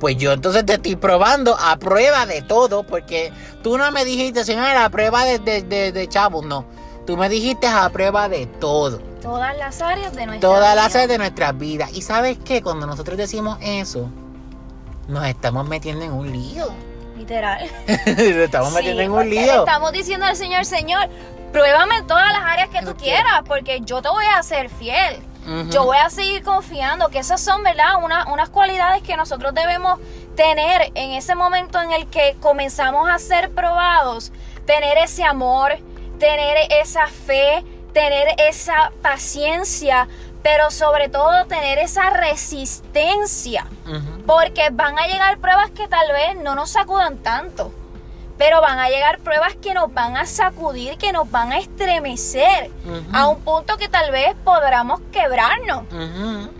Pues 0.00 0.16
yo 0.16 0.32
entonces 0.32 0.66
te 0.66 0.72
estoy 0.74 0.96
probando 0.96 1.56
a 1.56 1.76
prueba 1.76 2.26
de 2.26 2.42
todo, 2.42 2.82
porque 2.82 3.32
tú 3.62 3.78
no 3.78 3.90
me 3.92 4.04
dijiste, 4.04 4.44
Señor, 4.44 4.66
a 4.76 4.88
prueba 4.90 5.24
de, 5.24 5.38
de, 5.38 5.62
de- 5.62 5.92
de 5.92 6.08
chavos, 6.08 6.44
no. 6.44 6.64
Tú 7.06 7.16
me 7.16 7.28
dijiste 7.28 7.66
a 7.68 7.88
prueba 7.90 8.28
de 8.28 8.46
todo. 8.46 8.98
Todas 9.22 9.56
las 9.56 9.80
áreas 9.82 10.14
de 10.16 10.26
nuestra 10.26 10.48
Todas 10.48 10.74
las 10.74 10.94
áreas 10.96 11.08
de 11.08 11.18
nuestras 11.18 11.56
vidas. 11.56 11.92
Y 11.94 12.02
sabes 12.02 12.38
qué, 12.44 12.60
cuando 12.60 12.86
nosotros 12.86 13.16
decimos 13.16 13.56
eso, 13.62 14.08
nos 15.06 15.26
estamos 15.26 15.68
metiendo 15.68 16.04
en 16.04 16.12
un 16.12 16.32
lío. 16.32 16.66
Literal. 17.20 17.70
estamos 18.06 18.70
Sí, 18.70 18.74
metiendo 18.76 19.02
en 19.02 19.10
un 19.10 19.16
porque 19.18 19.34
le 19.34 19.42
lío. 19.42 19.58
Estamos 19.60 19.92
diciendo 19.92 20.24
al 20.24 20.36
Señor, 20.36 20.64
Señor, 20.64 21.08
pruébame 21.52 21.96
en 21.98 22.06
todas 22.06 22.32
las 22.32 22.42
áreas 22.44 22.70
que 22.70 22.80
tú 22.80 22.96
quieras, 22.96 23.42
porque 23.46 23.80
yo 23.82 24.00
te 24.00 24.08
voy 24.08 24.24
a 24.34 24.42
ser 24.42 24.70
fiel. 24.70 25.18
Yo 25.70 25.84
voy 25.84 25.96
a 25.96 26.08
seguir 26.10 26.42
confiando 26.42 27.08
que 27.08 27.18
esas 27.18 27.40
son, 27.40 27.62
¿verdad? 27.62 27.94
unas 28.28 28.50
cualidades 28.50 29.02
que 29.02 29.16
nosotros 29.16 29.52
debemos 29.54 29.98
tener 30.36 30.92
en 30.94 31.10
ese 31.12 31.34
momento 31.34 31.80
en 31.82 31.92
el 31.92 32.06
que 32.08 32.36
comenzamos 32.40 33.08
a 33.10 33.18
ser 33.18 33.50
probados, 33.50 34.32
tener 34.66 34.96
ese 34.98 35.24
amor, 35.24 35.78
tener 36.18 36.56
esa 36.70 37.06
fe, 37.08 37.64
tener 37.92 38.28
esa 38.38 38.92
paciencia, 39.02 40.08
pero 40.42 40.70
sobre 40.70 41.08
todo 41.08 41.46
tener 41.46 41.78
esa 41.78 42.10
resistencia, 42.10 43.66
porque 44.26 44.70
van 44.70 44.98
a 44.98 45.06
llegar 45.06 45.38
pruebas 45.38 45.70
que 45.70 45.88
tal 45.88 46.10
vez 46.12 46.36
no 46.42 46.54
nos 46.54 46.70
sacudan 46.70 47.18
tanto, 47.18 47.72
pero 48.38 48.62
van 48.62 48.78
a 48.78 48.88
llegar 48.88 49.18
pruebas 49.18 49.54
que 49.56 49.74
nos 49.74 49.92
van 49.92 50.16
a 50.16 50.24
sacudir, 50.24 50.96
que 50.96 51.12
nos 51.12 51.30
van 51.30 51.52
a 51.52 51.58
estremecer, 51.58 52.70
a 53.12 53.28
un 53.28 53.40
punto 53.40 53.76
que 53.76 53.88
tal 53.88 54.10
vez 54.10 54.34
podamos 54.44 55.00
quebrarnos. 55.12 55.82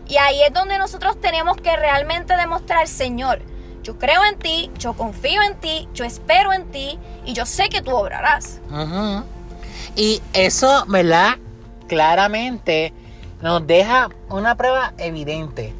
Y 0.07 0.19
ahí 0.19 0.43
es 0.43 0.53
donde 0.53 0.77
nosotros 0.77 1.19
tenemos 1.21 1.57
que 1.57 1.75
realmente 1.77 2.37
demostrar, 2.37 2.87
Señor, 2.87 3.41
yo 3.83 3.99
creo 3.99 4.23
en 4.27 4.39
ti, 4.39 4.71
yo 4.77 4.93
confío 4.93 5.41
en 5.41 5.59
ti, 5.59 5.89
yo 5.95 6.05
espero 6.05 6.53
en 6.53 6.71
ti 6.71 6.99
y 7.25 7.33
yo 7.33 7.47
sé 7.47 7.71
que 7.71 7.81
tú 7.81 7.97
obrarás. 7.97 8.61
Y 9.97 10.21
eso, 10.35 10.85
¿verdad? 10.87 11.39
Claramente 11.89 12.93
nos 13.42 13.66
deja 13.66 14.11
una 14.28 14.56
prueba 14.56 14.92
evidente. 14.99 15.75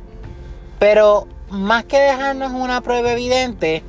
Pero 0.79 1.27
más 1.51 1.85
que 1.85 1.99
dejarnos 1.99 2.53
una 2.53 2.81
prueba 2.81 3.13
evidente, 3.13 3.83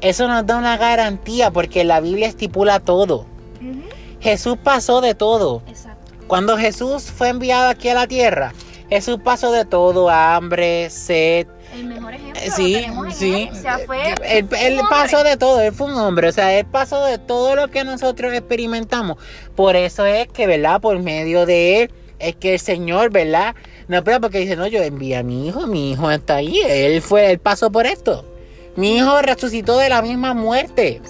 eso 0.00 0.28
nos 0.28 0.44
da 0.46 0.56
una 0.56 0.76
garantía 0.76 1.50
porque 1.50 1.84
la 1.84 2.00
Biblia 2.00 2.28
estipula 2.28 2.80
todo. 2.80 3.26
Jesús 4.20 4.56
pasó 4.62 5.00
de 5.00 5.14
todo. 5.14 5.62
Exacto. 5.66 6.12
Cuando 6.26 6.56
Jesús 6.56 7.04
fue 7.04 7.28
enviado 7.28 7.68
aquí 7.68 7.88
a 7.88 7.94
la 7.94 8.06
tierra, 8.06 8.52
Jesús 8.88 9.18
pasó 9.22 9.52
de 9.52 9.64
todo, 9.64 10.10
hambre, 10.10 10.90
sed. 10.90 11.46
El 11.74 11.84
mejor 11.86 12.14
ejemplo. 12.14 12.42
Sí, 12.54 12.86
sí. 13.12 13.48
O 13.52 13.54
sea, 13.54 13.78
fue 13.86 14.14
él, 14.24 14.80
pasó 14.88 15.22
de 15.22 15.36
todo, 15.36 15.60
él 15.60 15.72
fue 15.72 15.88
un 15.88 15.94
hombre, 15.94 16.28
o 16.28 16.32
sea, 16.32 16.58
él 16.58 16.66
pasó 16.66 17.04
de 17.04 17.18
todo 17.18 17.54
lo 17.54 17.68
que 17.68 17.84
nosotros 17.84 18.32
experimentamos. 18.32 19.18
Por 19.54 19.76
eso 19.76 20.04
es 20.06 20.28
que, 20.28 20.46
¿verdad? 20.46 20.80
Por 20.80 20.98
medio 21.00 21.46
de 21.46 21.82
él 21.82 21.90
es 22.18 22.36
que 22.36 22.54
el 22.54 22.60
Señor, 22.60 23.10
¿verdad? 23.10 23.54
No, 23.88 24.02
pero 24.04 24.20
porque 24.20 24.38
dice, 24.38 24.56
no, 24.56 24.66
yo 24.66 24.82
envié 24.82 25.16
a 25.16 25.22
mi 25.22 25.48
hijo, 25.48 25.66
mi 25.66 25.92
hijo 25.92 26.10
está 26.10 26.36
ahí, 26.36 26.60
él 26.66 27.02
fue, 27.02 27.30
él 27.30 27.38
pasó 27.38 27.70
por 27.70 27.86
esto. 27.86 28.24
Mi 28.76 28.96
hijo 28.96 29.22
resucitó 29.22 29.78
de 29.78 29.88
la 29.88 30.02
misma 30.02 30.34
muerte. 30.34 31.00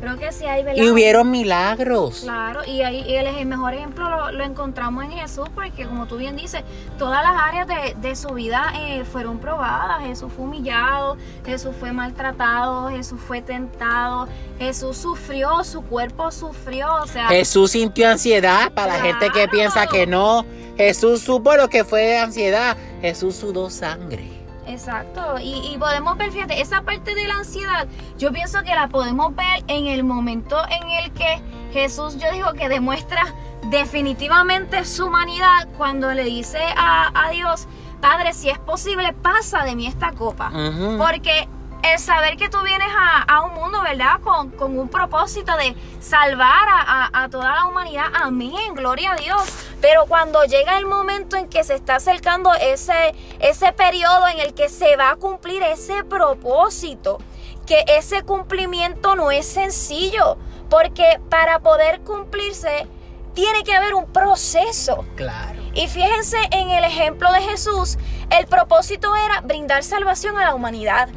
Creo 0.00 0.16
que 0.16 0.30
sí 0.30 0.46
hay, 0.46 0.62
¿verdad? 0.62 0.82
Y 0.82 0.88
hubieron 0.88 1.30
milagros. 1.30 2.20
Claro, 2.20 2.60
y, 2.64 2.82
ahí, 2.82 3.04
el, 3.08 3.46
mejor 3.46 3.74
ejemplo 3.74 4.30
lo, 4.30 4.44
encontramos 4.44 5.04
en 5.04 5.10
Jesús, 5.12 5.48
porque 5.52 5.86
como 5.86 6.06
tú 6.06 6.16
bien 6.16 6.36
dices, 6.36 6.62
todas 6.98 7.22
las 7.24 7.42
áreas 7.42 7.66
de, 8.00 8.16
su 8.16 8.28
vida 8.34 8.72
eh, 8.76 9.04
fueron 9.04 9.38
probadas. 9.38 10.02
Jesús 10.02 10.32
fue 10.34 10.44
humillado, 10.44 11.16
Jesús 11.44 11.74
fue 11.78 11.92
maltratado, 11.92 12.90
Jesús 12.90 13.20
fue 13.20 13.42
tentado, 13.42 14.28
Jesús 14.58 14.96
sufrió, 14.96 15.64
su 15.64 15.82
cuerpo 15.82 16.30
sufrió. 16.30 16.94
O 17.02 17.06
sea, 17.06 17.28
Jesús 17.28 17.72
sintió 17.72 18.08
ansiedad 18.08 18.70
para 18.72 18.94
la 18.94 19.00
gente 19.00 19.30
que 19.30 19.48
piensa 19.48 19.86
que 19.88 20.06
no. 20.06 20.46
Jesús 20.76 21.22
supo 21.22 21.56
lo 21.56 21.68
que 21.68 21.84
fue 21.84 22.18
ansiedad. 22.18 22.76
Jesús 23.00 23.34
sudó 23.34 23.68
sangre. 23.68 24.37
Exacto, 24.68 25.36
y, 25.42 25.76
podemos 25.78 26.18
ver, 26.18 26.30
fíjate, 26.30 26.60
esa 26.60 26.82
parte 26.82 27.14
de 27.14 27.26
la 27.26 27.38
ansiedad, 27.38 27.88
yo 28.18 28.32
pienso 28.32 28.62
que 28.62 28.74
la 28.74 28.88
podemos 28.88 29.34
ver 29.34 29.64
en 29.66 29.86
el 29.86 30.04
momento 30.04 30.56
en 30.68 30.90
el 30.90 31.12
que 31.12 31.40
Jesús, 31.72 32.18
yo 32.18 32.30
digo 32.32 32.52
que 32.52 32.68
demuestra 32.68 33.34
definitivamente 33.70 34.84
su 34.84 35.06
humanidad 35.06 35.68
cuando 35.76 36.12
le 36.12 36.24
dice 36.24 36.58
a, 36.76 37.30
Dios, 37.32 37.66
Padre, 38.00 38.34
si 38.34 38.50
es 38.50 38.58
posible, 38.58 39.12
pasa 39.14 39.64
de 39.64 39.74
mí 39.74 39.86
esta 39.86 40.12
copa. 40.12 40.52
Porque 40.98 41.48
el 41.92 41.98
saber 41.98 42.36
que 42.36 42.48
tú 42.48 42.58
vienes 42.62 42.88
a, 43.26 43.42
un 43.42 43.54
mundo, 43.54 43.80
¿verdad? 43.82 44.20
Con, 44.20 44.78
un 44.78 44.88
propósito 44.88 45.56
de 45.56 45.74
salvar 46.00 46.68
a, 46.68 47.28
toda 47.30 47.54
la 47.54 47.66
humanidad. 47.66 48.06
Amén, 48.14 48.74
gloria 48.74 49.12
a 49.12 49.16
Dios. 49.16 49.42
Pero 49.80 50.06
cuando 50.06 50.44
llega 50.44 50.78
el 50.78 50.86
momento 50.86 51.36
en 51.36 51.48
que 51.48 51.64
se 51.64 51.74
está 51.74 51.96
acercando 51.96 52.52
ese, 52.54 53.14
ese 53.40 53.72
periodo 53.72 54.28
en 54.28 54.40
el 54.40 54.54
que 54.54 54.68
se 54.68 54.96
va 54.96 55.10
a 55.10 55.16
cumplir 55.16 55.62
ese 55.62 56.04
propósito, 56.04 57.18
que 57.66 57.84
ese 57.86 58.22
cumplimiento 58.22 59.14
no 59.14 59.30
es 59.30 59.46
sencillo, 59.46 60.38
porque 60.68 61.20
para 61.28 61.60
poder 61.60 62.00
cumplirse 62.00 62.86
tiene 63.34 63.62
que 63.62 63.72
haber 63.72 63.94
un 63.94 64.06
proceso. 64.06 65.04
Claro. 65.14 65.62
Y 65.74 65.86
fíjense 65.86 66.38
en 66.50 66.70
el 66.70 66.82
ejemplo 66.82 67.30
de 67.30 67.40
Jesús, 67.40 67.98
el 68.36 68.46
propósito 68.46 69.14
era 69.14 69.40
brindar 69.42 69.84
salvación 69.84 70.36
a 70.38 70.44
la 70.44 70.54
humanidad. 70.54 71.08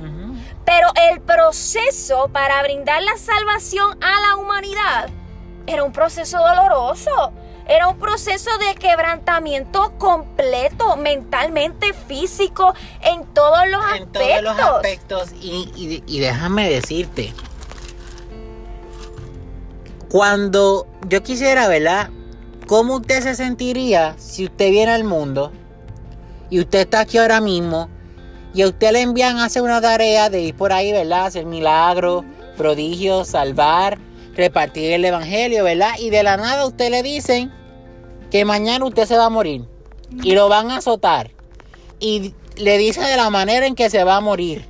Pero 0.74 0.88
el 1.12 1.20
proceso 1.20 2.30
para 2.32 2.64
brindar 2.64 3.04
la 3.04 3.18
salvación 3.18 3.98
a 4.02 4.22
la 4.22 4.38
humanidad 4.38 5.10
era 5.68 5.84
un 5.84 5.92
proceso 5.92 6.38
doloroso. 6.38 7.34
Era 7.68 7.90
un 7.90 8.00
proceso 8.00 8.50
de 8.58 8.76
quebrantamiento 8.76 9.92
completo, 9.98 10.96
mentalmente, 10.96 11.92
físico, 11.92 12.74
en 13.02 13.26
todos 13.34 13.68
los 13.70 13.84
aspectos. 13.84 14.22
En 14.22 14.44
todos 14.46 14.58
los 14.58 14.76
aspectos. 14.76 15.32
Y, 15.42 16.04
y 16.08 16.20
déjame 16.20 16.70
decirte, 16.70 17.34
cuando 20.10 20.88
yo 21.06 21.22
quisiera, 21.22 21.68
¿verdad? 21.68 22.12
¿Cómo 22.68 22.96
usted 22.96 23.22
se 23.22 23.36
sentiría 23.36 24.16
si 24.18 24.46
usted 24.46 24.70
viene 24.70 24.94
al 24.94 25.04
mundo 25.04 25.52
y 26.50 26.62
usted 26.62 26.80
está 26.80 27.02
aquí 27.02 27.18
ahora 27.18 27.42
mismo 27.42 27.90
y 28.54 28.62
a 28.62 28.68
usted 28.68 28.92
le 28.92 29.02
envían 29.02 29.38
a 29.38 29.46
hacer 29.46 29.62
una 29.62 29.82
tarea 29.82 30.30
de 30.30 30.42
ir 30.42 30.56
por 30.56 30.74
ahí, 30.74 30.92
¿verdad? 30.92 31.28
Hacer 31.28 31.46
milagros, 31.46 32.26
prodigios, 32.58 33.30
salvar, 33.30 33.98
repartir 34.36 34.92
el 34.92 35.06
evangelio, 35.06 35.64
¿verdad? 35.64 35.92
Y 36.00 36.10
de 36.10 36.24
la 36.24 36.38
nada 36.38 36.62
a 36.62 36.68
usted 36.68 36.90
le 36.90 37.04
dicen 37.04 37.52
que 38.30 38.46
mañana 38.46 38.86
usted 38.86 39.06
se 39.06 39.18
va 39.18 39.26
a 39.26 39.30
morir 39.30 39.66
y 40.24 40.34
lo 40.34 40.50
van 40.50 40.72
a 40.72 40.78
azotar. 40.78 41.32
Y 42.00 42.34
le 42.58 42.78
dice 42.78 43.02
de 43.02 43.16
la 43.16 43.30
manera 43.30 43.66
en 43.66 43.76
que 43.76 43.90
se 43.90 44.04
va 44.04 44.18
a 44.18 44.22
morir. 44.22 44.66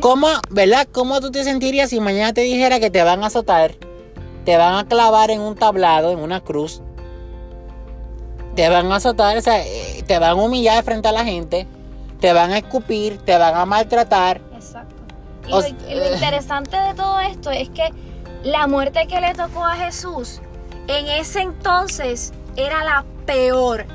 ¿Cómo, 0.00 0.28
verdad? 0.50 0.88
¿Cómo 0.90 1.20
tú 1.20 1.30
te 1.30 1.44
sentirías 1.44 1.90
si 1.90 2.00
mañana 2.00 2.32
te 2.32 2.40
dijera 2.40 2.80
que 2.80 2.90
te 2.90 3.02
van 3.02 3.22
a 3.22 3.26
azotar, 3.26 3.74
te 4.44 4.56
van 4.56 4.74
a 4.74 4.88
clavar 4.88 5.30
en 5.30 5.40
un 5.40 5.54
tablado, 5.54 6.10
en 6.10 6.18
una 6.18 6.40
cruz, 6.40 6.80
te 8.54 8.68
van 8.68 8.90
a 8.90 8.96
azotar, 8.96 9.36
o 9.36 9.42
sea, 9.42 9.64
eh, 9.64 10.02
te 10.06 10.18
van 10.18 10.30
a 10.30 10.34
humillar 10.34 10.82
frente 10.84 11.08
a 11.08 11.12
la 11.12 11.24
gente? 11.24 11.66
Te 12.20 12.32
van 12.32 12.52
a 12.52 12.58
escupir, 12.58 13.18
te 13.18 13.36
van 13.38 13.54
a 13.54 13.64
maltratar. 13.64 14.40
Exacto. 14.54 14.94
Y 15.46 15.50
lo, 15.50 15.62
eh. 15.62 16.12
interesante 16.14 16.76
de 16.76 16.94
todo 16.94 17.20
esto 17.20 17.50
es 17.50 17.68
que 17.70 17.90
la 18.42 18.66
muerte 18.66 19.06
que 19.06 19.20
le 19.20 19.34
tocó 19.34 19.64
a 19.64 19.76
Jesús 19.76 20.40
en 20.86 21.06
ese 21.06 21.42
entonces 21.42 22.32
era 22.56 22.84
la 22.84 23.04
peor. 23.26 23.86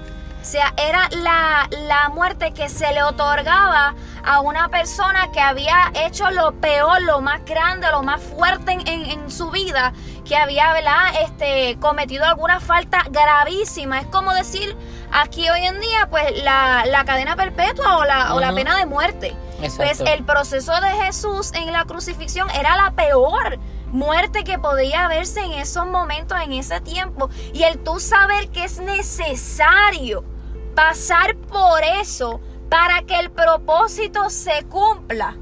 O 0.41 0.45
sea, 0.45 0.73
era 0.77 1.07
la, 1.21 1.69
la, 1.87 2.09
muerte 2.09 2.51
que 2.51 2.67
se 2.67 2.91
le 2.93 3.01
otorgaba 3.03 3.95
a 4.23 4.41
una 4.41 4.69
persona 4.69 5.31
que 5.31 5.39
había 5.39 5.91
hecho 5.93 6.29
lo 6.31 6.53
peor, 6.53 7.01
lo 7.01 7.21
más 7.21 7.43
grande, 7.45 7.87
lo 7.91 8.03
más 8.03 8.21
fuerte 8.21 8.71
en, 8.71 8.87
en, 8.87 9.31
su 9.31 9.49
vida, 9.51 9.93
que 10.25 10.35
había 10.35 10.73
¿verdad? 10.73 11.21
Este, 11.21 11.77
cometido 11.79 12.25
alguna 12.25 12.59
falta 12.59 13.03
gravísima. 13.09 13.99
Es 13.99 14.07
como 14.07 14.33
decir 14.33 14.75
Aquí 15.15 15.47
hoy 15.47 15.63
en 15.63 15.79
día, 15.79 16.07
pues 16.09 16.43
la, 16.43 17.03
cadena 17.05 17.35
perpetua 17.35 17.97
o 17.97 18.05
la, 18.05 18.33
o 18.33 18.39
la 18.39 18.51
pena 18.51 18.77
de 18.77 18.87
muerte. 18.87 19.35
Pues 19.77 19.99
el 19.99 20.25
proceso 20.25 20.73
de 20.81 20.89
Jesús 21.05 21.51
en 21.53 21.71
la 21.71 21.85
crucifixión 21.85 22.49
era 22.49 22.75
la 22.75 22.91
peor 22.91 23.59
muerte 23.91 24.43
que 24.43 24.57
podía 24.57 25.07
verse 25.07 25.41
en 25.41 25.51
esos 25.51 25.85
momentos, 25.85 26.35
en 26.41 26.53
ese 26.53 26.81
tiempo. 26.81 27.29
Y 27.53 27.61
el 27.61 27.77
tú 27.83 27.99
saber 27.99 28.49
que 28.49 28.63
es 28.63 28.79
necesario 28.79 30.25
pasar 30.73 31.35
por 31.35 31.83
eso 31.83 32.41
para 32.73 33.03
que 33.03 33.19
el 33.19 33.29
propósito 33.29 34.31
se 34.31 34.63
cumpla. 34.63 35.37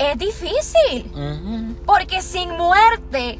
Es 0.00 0.18
difícil. 0.18 1.76
Porque 1.86 2.22
sin 2.22 2.50
muerte 2.56 3.38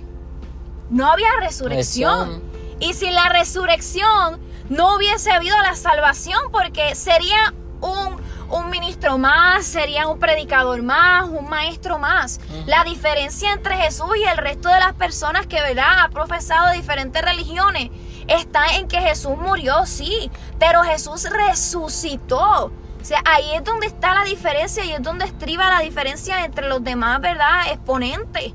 no 0.91 1.11
había 1.11 1.29
resurrección. 1.41 2.41
Y 2.79 2.95
sin 2.95 3.13
la 3.13 3.29
resurrección 3.29 4.41
no 4.69 4.95
hubiese 4.95 5.33
habido 5.33 5.59
la 5.59 5.75
salvación 5.75 6.39
porque 6.53 6.95
sería 6.95 7.53
un, 7.81 8.71
ministro 8.71 9.19
más, 9.19 9.67
sería 9.67 10.07
un 10.07 10.21
predicador 10.21 10.81
más, 10.85 11.29
un 11.29 11.49
maestro 11.49 11.99
más. 11.99 12.41
La 12.67 12.85
diferencia 12.85 13.53
entre 13.53 13.77
Jesús 13.77 14.11
y 14.17 14.23
el 14.23 14.37
resto 14.37 14.69
de 14.69 14.79
las 14.79 14.93
personas 14.93 15.49
que 15.49 15.61
¿verdad? 15.61 16.05
ha 16.05 16.11
profesado 16.11 16.73
diferentes 16.75 17.21
religiones 17.21 17.91
está 18.29 18.77
en 18.77 18.87
que 18.87 19.01
Jesús 19.01 19.37
murió, 19.37 19.85
sí, 19.85 20.31
pero 20.61 20.85
Jesús 20.85 21.29
resucitó. 21.29 22.71
Sea, 23.11 23.25
ahí 23.25 23.55
es 23.57 23.65
donde 23.65 23.89
está 23.89 24.15
la 24.15 24.23
diferencia 24.23 24.85
y 24.85 24.93
es 24.93 25.03
donde 25.03 25.25
estriba 25.25 25.69
la 25.69 25.81
diferencia 25.81 26.45
entre 26.45 26.69
los 26.69 26.85
demás, 26.85 27.21
¿verdad? 27.21 27.63
Exponentes. 27.73 28.53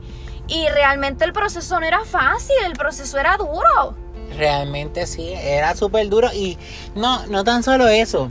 Y 0.48 0.70
realmente 0.70 1.26
el 1.26 1.34
proceso 1.34 1.78
no 1.78 1.86
era 1.86 2.06
fácil, 2.06 2.56
el 2.66 2.72
proceso 2.72 3.18
era 3.18 3.36
duro. 3.36 3.98
Realmente 4.38 5.08
sí, 5.08 5.34
era 5.34 5.76
súper 5.76 6.08
duro. 6.08 6.30
Y 6.34 6.58
no, 6.96 7.28
no 7.28 7.44
tan 7.44 7.64
solo 7.64 7.90
eso. 7.90 8.30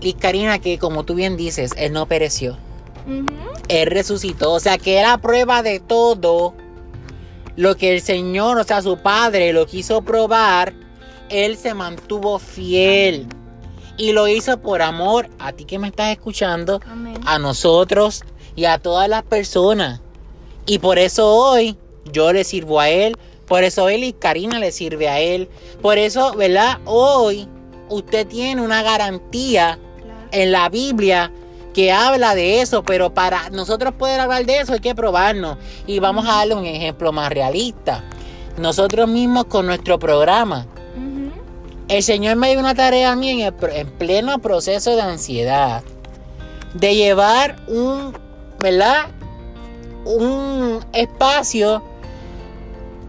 Y 0.00 0.12
Karina, 0.12 0.60
que 0.60 0.78
como 0.78 1.02
tú 1.02 1.16
bien 1.16 1.36
dices, 1.36 1.72
él 1.76 1.92
no 1.92 2.06
pereció. 2.06 2.56
Él 3.66 3.90
resucitó. 3.90 4.52
O 4.52 4.60
sea, 4.60 4.78
que 4.78 4.98
era 4.98 5.18
prueba 5.18 5.64
de 5.64 5.80
todo 5.80 6.54
lo 7.56 7.76
que 7.76 7.92
el 7.92 8.02
Señor, 8.02 8.56
o 8.56 8.62
sea, 8.62 8.82
su 8.82 8.98
Padre, 8.98 9.52
lo 9.52 9.66
quiso 9.66 10.00
probar. 10.02 10.74
Él 11.28 11.56
se 11.56 11.74
mantuvo 11.74 12.38
fiel. 12.38 13.26
Y 13.98 14.12
lo 14.12 14.28
hizo 14.28 14.60
por 14.60 14.80
amor 14.80 15.28
a 15.38 15.52
ti 15.52 15.64
que 15.64 15.78
me 15.78 15.88
estás 15.88 16.10
escuchando, 16.10 16.80
a 17.26 17.38
nosotros 17.38 18.22
y 18.56 18.64
a 18.64 18.78
todas 18.78 19.08
las 19.08 19.24
personas. 19.24 20.00
Y 20.66 20.78
por 20.78 20.98
eso 20.98 21.26
hoy 21.34 21.76
yo 22.12 22.32
le 22.32 22.44
sirvo 22.44 22.80
a 22.80 22.88
Él. 22.88 23.16
Por 23.46 23.64
eso 23.64 23.88
él 23.88 24.04
y 24.04 24.12
Karina 24.12 24.58
le 24.58 24.72
sirve 24.72 25.08
a 25.08 25.20
Él. 25.20 25.48
Por 25.80 25.98
eso, 25.98 26.34
¿verdad? 26.34 26.78
Hoy 26.84 27.48
usted 27.88 28.26
tiene 28.26 28.62
una 28.62 28.82
garantía 28.82 29.78
en 30.30 30.52
la 30.52 30.68
Biblia 30.68 31.32
que 31.72 31.92
habla 31.92 32.34
de 32.34 32.60
eso, 32.60 32.82
pero 32.82 33.14
para 33.14 33.50
nosotros 33.50 33.94
poder 33.94 34.20
hablar 34.20 34.44
de 34.44 34.58
eso 34.58 34.74
hay 34.74 34.80
que 34.80 34.94
probarnos. 34.94 35.56
Y 35.86 35.98
vamos 35.98 36.26
a 36.26 36.36
darle 36.36 36.54
un 36.54 36.66
ejemplo 36.66 37.12
más 37.12 37.30
realista. 37.30 38.04
Nosotros 38.58 39.08
mismos 39.08 39.46
con 39.46 39.66
nuestro 39.66 39.98
programa. 39.98 40.66
El 41.88 42.02
Señor 42.02 42.36
me 42.36 42.50
dio 42.50 42.60
una 42.60 42.74
tarea 42.74 43.12
a 43.12 43.16
mí 43.16 43.42
en, 43.42 43.54
en 43.72 43.90
pleno 43.92 44.38
proceso 44.40 44.94
de 44.94 45.00
ansiedad. 45.00 45.82
De 46.74 46.94
llevar 46.94 47.56
un, 47.66 48.14
¿verdad? 48.60 49.06
Un 50.04 50.84
espacio, 50.92 51.82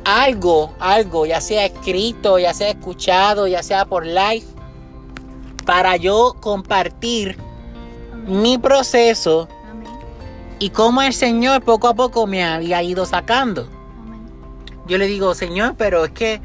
algo, 0.05 0.73
algo, 0.79 1.25
ya 1.25 1.41
sea 1.41 1.65
escrito, 1.65 2.39
ya 2.39 2.53
sea 2.53 2.69
escuchado, 2.69 3.47
ya 3.47 3.63
sea 3.63 3.85
por 3.85 4.05
live, 4.05 4.45
para 5.65 5.97
yo 5.97 6.35
compartir 6.39 7.37
mi 8.27 8.57
proceso 8.57 9.49
y 10.57 10.69
cómo 10.69 11.01
el 11.01 11.13
Señor 11.13 11.63
poco 11.63 11.89
a 11.89 11.93
poco 11.93 12.27
me 12.27 12.43
había 12.45 12.81
ido 12.81 13.05
sacando. 13.05 13.67
Yo 14.87 14.97
le 14.97 15.07
digo, 15.07 15.35
Señor, 15.35 15.75
pero 15.77 16.05
es 16.05 16.11
que 16.11 16.41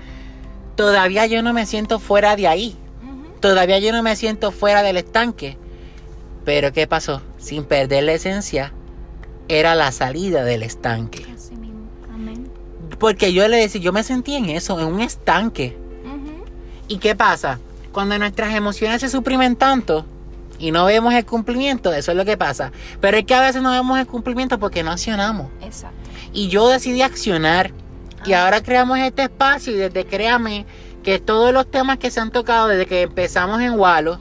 todavía 0.76 1.26
yo 1.26 1.42
no 1.42 1.52
me 1.52 1.66
siento 1.66 1.98
fuera 1.98 2.36
de 2.36 2.48
ahí. 2.48 2.76
Todavía 3.40 3.78
yo 3.78 3.92
no 3.92 4.02
me 4.02 4.16
siento 4.16 4.52
fuera 4.52 4.82
del 4.82 4.96
estanque. 4.96 5.58
Pero 6.44 6.72
¿qué 6.72 6.86
pasó? 6.86 7.22
Sin 7.38 7.64
perder 7.64 8.04
la 8.04 8.12
esencia, 8.12 8.72
era 9.48 9.74
la 9.74 9.92
salida 9.92 10.44
del 10.44 10.62
estanque. 10.62 11.26
Porque 12.98 13.32
yo 13.32 13.46
le 13.48 13.58
decía, 13.58 13.80
yo 13.80 13.92
me 13.92 14.02
sentí 14.02 14.34
en 14.34 14.46
eso, 14.46 14.78
en 14.80 14.86
un 14.86 15.00
estanque. 15.00 15.76
¿Y 16.88 16.98
qué 16.98 17.14
pasa? 17.14 17.58
Cuando 17.92 18.18
nuestras 18.18 18.54
emociones 18.54 19.00
se 19.00 19.08
suprimen 19.08 19.56
tanto 19.56 20.04
y 20.58 20.70
no 20.70 20.84
vemos 20.84 21.14
el 21.14 21.24
cumplimiento, 21.24 21.92
eso 21.92 22.12
es 22.12 22.16
lo 22.16 22.24
que 22.24 22.36
pasa. 22.36 22.72
Pero 23.00 23.16
es 23.16 23.24
que 23.24 23.34
a 23.34 23.40
veces 23.40 23.62
no 23.62 23.70
vemos 23.70 23.98
el 23.98 24.06
cumplimiento 24.06 24.58
porque 24.58 24.82
no 24.82 24.90
accionamos. 24.90 25.48
Exacto. 25.62 25.96
Y 26.32 26.48
yo 26.48 26.68
decidí 26.68 27.02
accionar. 27.02 27.72
Y 28.24 28.32
ah. 28.32 28.44
ahora 28.44 28.62
creamos 28.62 28.98
este 28.98 29.24
espacio 29.24 29.72
y 29.72 29.76
desde 29.76 30.06
créame 30.06 30.66
que 31.02 31.18
todos 31.18 31.52
los 31.52 31.70
temas 31.70 31.98
que 31.98 32.10
se 32.10 32.20
han 32.20 32.30
tocado 32.30 32.68
desde 32.68 32.86
que 32.86 33.02
empezamos 33.02 33.60
en 33.60 33.78
Wallo, 33.78 34.18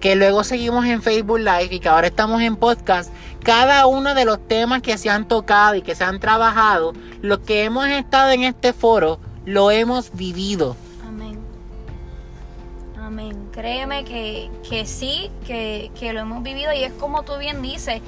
que 0.00 0.16
luego 0.16 0.42
seguimos 0.42 0.84
en 0.86 1.02
Facebook 1.02 1.38
Live 1.38 1.68
y 1.70 1.80
que 1.80 1.88
ahora 1.88 2.08
estamos 2.08 2.42
en 2.42 2.56
podcast, 2.56 3.12
cada 3.44 3.86
uno 3.86 4.14
de 4.14 4.24
los 4.24 4.46
temas 4.48 4.82
que 4.82 4.98
se 4.98 5.08
han 5.08 5.28
tocado 5.28 5.76
y 5.76 5.82
que 5.82 5.94
se 5.94 6.02
han 6.02 6.18
trabajado, 6.18 6.92
los 7.20 7.38
que 7.40 7.64
hemos 7.64 7.86
estado 7.86 8.32
en 8.32 8.42
este 8.42 8.72
foro, 8.72 9.20
lo 9.44 9.70
hemos 9.70 10.12
vivido. 10.14 10.76
Créeme 13.52 14.04
que, 14.04 14.86
sí, 14.86 15.30
que, 15.46 16.12
lo 16.14 16.20
hemos 16.20 16.42
vivido 16.42 16.72
y 16.72 16.84
es 16.84 16.92
como 16.94 17.22
tú 17.22 17.36
bien 17.38 17.60
dices. 17.60 18.00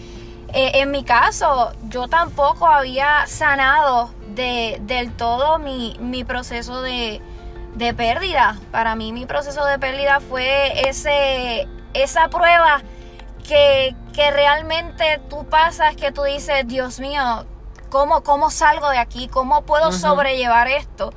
Eh, 0.56 0.82
en 0.82 0.92
mi 0.92 1.02
caso, 1.02 1.72
yo 1.88 2.06
tampoco 2.06 2.68
había 2.68 3.26
sanado 3.26 4.14
de, 4.36 4.78
del 4.82 5.12
todo 5.12 5.58
mi, 5.58 6.24
proceso 6.24 6.80
de, 6.80 7.20
pérdida. 7.96 8.56
Para 8.70 8.94
mí 8.94 9.12
mi 9.12 9.26
proceso 9.26 9.64
de 9.64 9.80
pérdida 9.80 10.20
fue 10.20 10.88
ese, 10.88 11.66
esa 11.92 12.28
prueba 12.28 12.82
que, 13.48 13.96
realmente 14.14 15.20
tú 15.28 15.44
pasas, 15.44 15.96
que 15.96 16.12
tú 16.12 16.22
dices, 16.22 16.68
Dios 16.68 17.00
mío, 17.00 17.46
¿cómo, 17.90 18.22
cómo 18.22 18.48
salgo 18.48 18.88
de 18.90 18.98
aquí? 18.98 19.26
¿Cómo 19.26 19.62
puedo 19.62 19.90
sobrellevar 19.90 20.68
esto? 20.68 21.12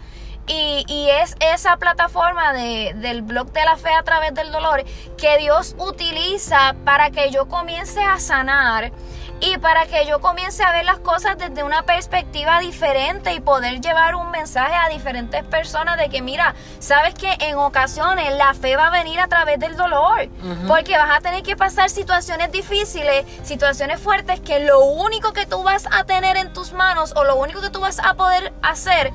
Y, 0.48 1.10
es 1.12 1.36
esa 1.42 1.78
plataforma 1.78 2.54
de, 2.54 2.94
del 2.96 3.22
blog 3.22 3.52
de 3.52 3.66
la 3.66 3.78
fe 3.78 3.94
a 3.94 4.02
través 4.02 4.34
del 4.34 4.52
dolor 4.52 4.84
que 5.16 5.38
Dios 5.38 5.76
utiliza 5.78 6.76
para 6.86 7.12
que 7.12 7.30
yo 7.30 7.48
comience 7.48 8.02
a 8.02 8.20
sanar 8.20 8.92
y 9.40 9.58
para 9.60 9.86
que 9.86 10.06
yo 10.06 10.20
comience 10.20 10.64
a 10.64 10.72
ver 10.72 10.86
las 10.86 11.00
cosas 11.00 11.38
desde 11.38 11.64
una 11.64 11.84
perspectiva 11.84 12.60
diferente 12.60 13.34
y 13.34 13.40
poder 13.40 13.82
llevar 13.82 14.16
un 14.16 14.32
mensaje 14.32 14.74
a 14.74 14.90
diferentes 14.90 15.44
personas 15.44 15.98
de 15.98 16.10
que 16.10 16.22
mira, 16.22 16.56
sabes 16.80 17.14
que 17.14 17.32
en 17.42 17.58
ocasiones 17.58 18.36
la 18.36 18.54
fe 18.54 18.76
va 18.76 18.88
a 18.88 18.90
venir 18.90 19.20
a 19.20 19.28
través 19.28 19.60
del 19.60 19.76
dolor, 19.76 20.28
porque 20.68 20.98
vas 20.98 21.18
a 21.18 21.22
tener 21.22 21.44
que 21.44 21.56
pasar 21.56 21.90
situaciones 21.90 22.52
difíciles, 22.52 23.26
situaciones 23.44 24.00
fuertes 24.00 24.40
que 24.40 24.60
lo 24.60 24.80
único 24.80 25.34
que 25.34 25.46
tú 25.46 25.62
vas 25.64 25.88
a 25.92 26.04
tener 26.06 26.38
en 26.38 26.52
tus 26.54 26.74
manos 26.74 27.14
o 27.16 27.24
lo 27.24 27.36
único 27.36 27.62
que 27.62 27.70
tú 27.70 27.80
vas 27.80 28.00
a 28.00 28.16
poder 28.16 28.54
hacer 28.62 29.12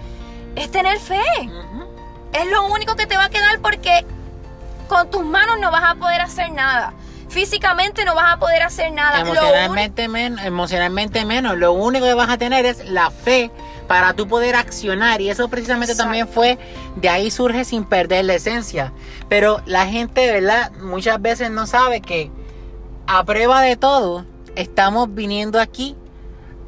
es 0.54 0.70
tener 0.70 0.98
fe. 0.98 1.22
Es 2.32 2.46
lo 2.46 2.66
único 2.66 2.94
que 2.96 3.06
te 3.06 3.16
va 3.16 3.24
a 3.24 3.30
quedar 3.30 3.60
porque 3.60 4.06
con 4.88 5.10
tus 5.10 5.24
manos 5.24 5.58
no 5.58 5.70
vas 5.70 5.84
a 5.84 5.94
poder 5.96 6.20
hacer 6.20 6.52
nada. 6.52 6.92
Físicamente 7.32 8.04
no 8.04 8.14
vas 8.14 8.34
a 8.34 8.38
poder 8.38 8.62
hacer 8.62 8.92
nada. 8.92 9.20
Emocionalmente, 9.20 10.06
menos, 10.06 10.44
emocionalmente 10.44 11.24
menos. 11.24 11.56
Lo 11.56 11.72
único 11.72 12.04
que 12.04 12.12
vas 12.12 12.28
a 12.28 12.36
tener 12.36 12.66
es 12.66 12.90
la 12.90 13.10
fe 13.10 13.50
para 13.88 14.12
tú 14.12 14.28
poder 14.28 14.54
accionar. 14.54 15.22
Y 15.22 15.30
eso 15.30 15.48
precisamente 15.48 15.94
también 15.94 16.28
fue, 16.28 16.58
de 16.96 17.08
ahí 17.08 17.30
surge 17.30 17.64
sin 17.64 17.84
perder 17.84 18.26
la 18.26 18.34
esencia. 18.34 18.92
Pero 19.30 19.62
la 19.64 19.86
gente, 19.86 20.30
¿verdad? 20.30 20.72
Muchas 20.72 21.22
veces 21.22 21.50
no 21.50 21.66
sabe 21.66 22.02
que 22.02 22.30
a 23.06 23.24
prueba 23.24 23.62
de 23.62 23.76
todo, 23.76 24.26
estamos 24.54 25.14
viniendo 25.14 25.58
aquí 25.58 25.96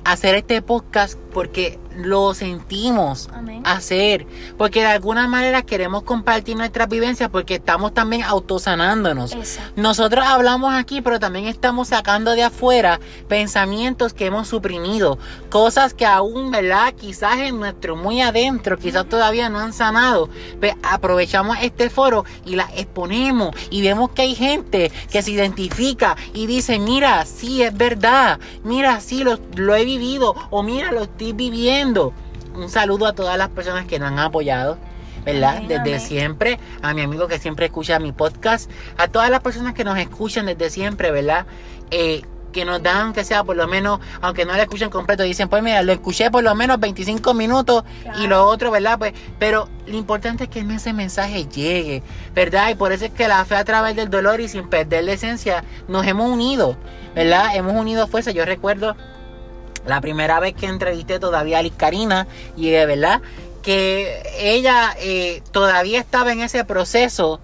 a 0.05 0.13
hacer 0.13 0.35
este 0.35 0.63
podcast 0.63 1.19
porque 1.35 1.79
lo 1.97 2.35
sentimos 2.35 3.29
hacer, 3.65 4.27
porque 4.59 4.81
de 4.81 4.87
alguna 4.87 5.29
manera 5.29 5.63
queremos 5.63 6.03
compartir 6.03 6.57
nuestras 6.57 6.89
vivencias 6.89 7.31
porque 7.31 7.57
estamos 7.57 7.95
también 7.95 8.23
autosanándonos. 8.23 9.37
Nosotros 9.77 10.25
hablamos 10.27 10.75
aquí, 10.75 11.01
pero 11.01 11.21
también 11.21 11.47
estamos 11.47 11.89
sacando 11.89 12.33
de 12.33 12.45
afuera 12.45 13.01
pensamientos 13.29 14.15
que 14.15 14.27
hemos 14.27 14.49
suprimido, 14.49 15.19
cosas 15.51 15.95
que 15.95 16.07
aún, 16.07 16.51
¿verdad? 16.51 16.95
Quizás 16.95 17.39
en 17.39 17.59
nuestro 17.59 17.97
muy 17.97 18.21
adentro, 18.21 18.79
quizás 18.79 19.09
todavía 19.09 19.49
no 19.49 19.59
han 19.59 19.73
sanado. 19.73 20.29
Pero 20.61 20.77
aprovechamos 20.83 21.59
este 21.63 21.91
foro 21.91 22.25
y 22.45 22.57
la 22.57 22.69
exponemos 22.77 23.55
y 23.71 23.83
vemos 23.83 24.11
que 24.11 24.23
hay 24.23 24.35
gente 24.35 24.91
que 25.11 25.23
se 25.23 25.31
identifica 25.31 26.17
y 26.33 26.47
dice, 26.47 26.79
mira, 26.79 27.25
sí, 27.27 27.63
es 27.63 27.77
verdad, 27.77 28.39
mira, 28.65 29.01
sí, 29.01 29.25
lo, 29.25 29.39
lo 29.55 29.75
he 29.75 29.85
vivido. 29.85 30.35
O 30.51 30.63
mira, 30.63 30.93
lo 30.93 31.03
estoy 31.03 31.33
viviendo 31.33 31.84
un 31.93 32.71
saludo 32.71 33.07
a 33.07 33.13
todas 33.13 33.37
las 33.37 33.51
personas 33.51 33.85
que 33.85 33.99
nos 33.99 34.09
han 34.09 34.19
apoyado, 34.19 34.79
¿verdad? 35.25 35.63
desde 35.69 36.01
siempre, 36.01 36.59
a 36.83 36.95
mi 36.95 37.03
amigo 37.03 37.29
que 37.29 37.39
siempre 37.39 37.67
escucha 37.67 37.99
mi 37.99 38.13
podcast, 38.13 38.71
a 38.97 39.09
todas 39.09 39.29
las 39.31 39.41
personas 39.41 39.75
que 39.75 39.85
nos 39.85 39.99
escuchan 39.99 40.47
desde 40.47 40.71
siempre, 40.71 41.11
¿verdad? 41.11 41.47
Eh, 41.91 42.23
que 42.53 42.65
nos 42.65 42.83
dan, 42.83 43.13
que 43.13 43.25
sea 43.25 43.45
por 43.45 43.57
lo 43.57 43.67
menos, 43.67 44.01
aunque 44.23 44.47
no 44.47 44.55
lo 44.55 44.63
escuchen 44.63 44.89
completo, 44.89 45.25
dicen, 45.25 45.49
pues 45.49 45.63
mira, 45.63 45.83
lo 45.83 45.93
escuché 45.93 46.31
por 46.31 46.43
lo 46.43 46.55
menos 46.55 46.79
25 46.79 47.35
minutos 47.35 47.85
y 48.19 48.29
lo 48.29 48.47
otro, 48.47 48.71
¿verdad? 48.71 48.99
Pues, 48.99 49.13
pero 49.39 49.69
lo 49.87 49.97
importante 49.97 50.45
es 50.45 50.51
que 50.51 50.61
ese 50.61 50.93
mensaje 50.93 51.47
llegue, 51.47 52.03
¿verdad? 52.33 52.71
Y 52.71 52.77
por 52.77 52.93
eso 52.93 53.07
es 53.07 53.11
que 53.11 53.29
la 53.29 53.45
fe 53.45 53.57
a 53.57 53.65
través 53.65 53.97
del 53.97 54.09
dolor 54.09 54.41
y 54.41 54.49
sin 54.49 54.69
perder 54.69 55.05
la 55.05 55.13
esencia, 55.13 55.65
nos 55.89 56.07
hemos 56.07 56.31
unido, 56.31 56.77
¿verdad? 57.15 57.57
Hemos 57.57 57.75
unido 57.75 58.07
fuerza. 58.07 58.31
Yo 58.31 58.45
recuerdo 58.45 58.97
la 59.87 60.01
primera 60.01 60.41
vez 60.41 60.55
que 60.55 60.67
entrevisté 60.67 61.19
todavía 61.19 61.59
a 61.59 61.63
Liz 61.63 61.75
Karina 61.77 62.27
y 62.57 62.71
de 62.71 62.87
verdad 62.87 63.21
que 63.63 64.23
ella 64.39 64.95
eh, 64.99 65.43
todavía 65.51 65.99
estaba 65.99 66.33
en 66.33 66.41
ese 66.41 66.65
proceso 66.65 67.41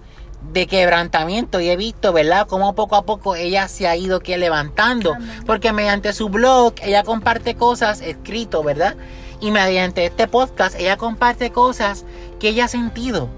de 0.53 0.67
quebrantamiento 0.67 1.59
y 1.59 1.69
he 1.69 1.75
visto, 1.75 2.13
¿verdad?, 2.13 2.47
cómo 2.47 2.73
poco 2.73 2.95
a 2.95 3.05
poco 3.05 3.35
ella 3.35 3.67
se 3.67 3.87
ha 3.87 3.95
ido 3.95 4.19
que 4.19 4.37
levantando, 4.37 5.15
porque 5.45 5.71
mediante 5.71 6.13
su 6.13 6.29
blog 6.29 6.73
ella 6.83 7.03
comparte 7.03 7.55
cosas 7.55 8.01
escrito, 8.01 8.63
¿verdad? 8.63 8.95
Y 9.39 9.51
mediante 9.51 10.05
este 10.05 10.27
podcast 10.27 10.75
ella 10.79 10.97
comparte 10.97 11.51
cosas 11.51 12.05
que 12.39 12.49
ella 12.49 12.65
ha 12.65 12.67
sentido. 12.67 13.29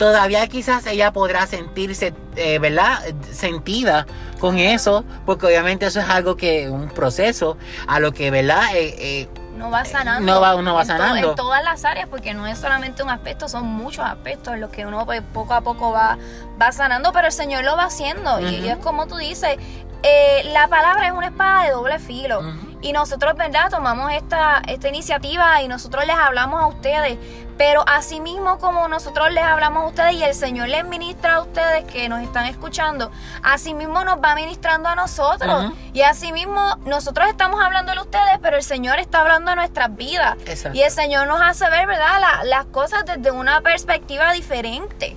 Todavía 0.00 0.46
quizás 0.46 0.86
ella 0.86 1.12
podrá 1.12 1.46
sentirse, 1.46 2.14
eh, 2.34 2.58
¿verdad? 2.58 3.00
Sentida 3.30 4.06
con 4.40 4.58
eso, 4.58 5.04
porque 5.26 5.44
obviamente 5.44 5.84
eso 5.84 6.00
es 6.00 6.08
algo 6.08 6.38
que, 6.38 6.70
un 6.70 6.88
proceso, 6.88 7.58
a 7.86 8.00
lo 8.00 8.10
que, 8.12 8.30
¿verdad? 8.30 8.62
Eh, 8.74 8.94
eh, 8.98 9.28
no 9.58 9.70
va 9.70 9.84
sanando. 9.84 10.32
No 10.32 10.40
va, 10.40 10.54
uno 10.56 10.72
va 10.72 10.80
en 10.80 10.86
to- 10.88 10.92
sanando. 10.94 11.28
en 11.32 11.36
todas 11.36 11.62
las 11.62 11.84
áreas, 11.84 12.08
porque 12.08 12.32
no 12.32 12.46
es 12.46 12.58
solamente 12.58 13.02
un 13.02 13.10
aspecto, 13.10 13.46
son 13.46 13.66
muchos 13.66 14.02
aspectos 14.02 14.54
en 14.54 14.62
los 14.62 14.70
que 14.70 14.86
uno 14.86 15.04
pues, 15.04 15.20
poco 15.34 15.52
a 15.52 15.60
poco 15.60 15.92
va, 15.92 16.16
va 16.58 16.72
sanando, 16.72 17.12
pero 17.12 17.26
el 17.26 17.32
Señor 17.34 17.62
lo 17.64 17.76
va 17.76 17.84
haciendo. 17.84 18.40
y, 18.40 18.66
es 18.66 18.78
como 18.78 19.06
tú 19.06 19.16
dices, 19.16 19.58
eh, 20.02 20.50
la 20.54 20.66
palabra 20.68 21.08
es 21.08 21.12
una 21.12 21.26
espada 21.26 21.64
de 21.64 21.72
doble 21.72 21.98
filo. 21.98 22.40
Y 22.82 22.92
nosotros, 22.92 23.34
¿verdad? 23.36 23.68
Tomamos 23.70 24.10
esta, 24.12 24.62
esta 24.66 24.88
iniciativa 24.88 25.60
y 25.62 25.68
nosotros 25.68 26.06
les 26.06 26.16
hablamos 26.16 26.62
a 26.62 26.66
ustedes. 26.66 27.18
Pero 27.58 27.84
asimismo 27.86 28.58
como 28.58 28.88
nosotros 28.88 29.30
les 29.32 29.44
hablamos 29.44 29.84
a 29.84 29.86
ustedes 29.88 30.14
y 30.14 30.22
el 30.24 30.34
Señor 30.34 30.68
les 30.68 30.82
ministra 30.86 31.34
a 31.34 31.40
ustedes 31.42 31.84
que 31.84 32.08
nos 32.08 32.22
están 32.22 32.46
escuchando, 32.46 33.10
asimismo 33.42 34.02
nos 34.02 34.16
va 34.16 34.34
ministrando 34.34 34.88
a 34.88 34.94
nosotros. 34.94 35.70
Y 35.92 36.00
asimismo 36.00 36.76
nosotros 36.86 37.28
estamos 37.28 37.60
hablando 37.62 37.92
a 37.92 38.00
ustedes, 38.00 38.38
pero 38.40 38.56
el 38.56 38.62
Señor 38.62 38.98
está 38.98 39.20
hablando 39.20 39.50
a 39.50 39.56
nuestras 39.56 39.94
vidas. 39.94 40.38
Exacto. 40.46 40.78
Y 40.78 40.80
el 40.80 40.90
Señor 40.90 41.26
nos 41.26 41.42
hace 41.42 41.68
ver, 41.68 41.86
¿verdad? 41.86 42.18
La- 42.18 42.44
las 42.44 42.64
cosas 42.64 43.04
desde 43.04 43.30
una 43.30 43.60
perspectiva 43.60 44.32
diferente. 44.32 45.14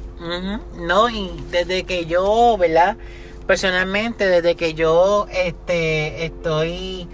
No, 0.75 1.07
y 1.09 1.45
desde 1.49 1.85
que 1.85 2.05
yo, 2.07 2.57
¿verdad? 2.57 2.97
Personalmente, 3.47 4.27
desde 4.27 4.55
que 4.55 4.73
yo 4.73 5.27
este, 5.31 6.25
estoy 6.25 7.07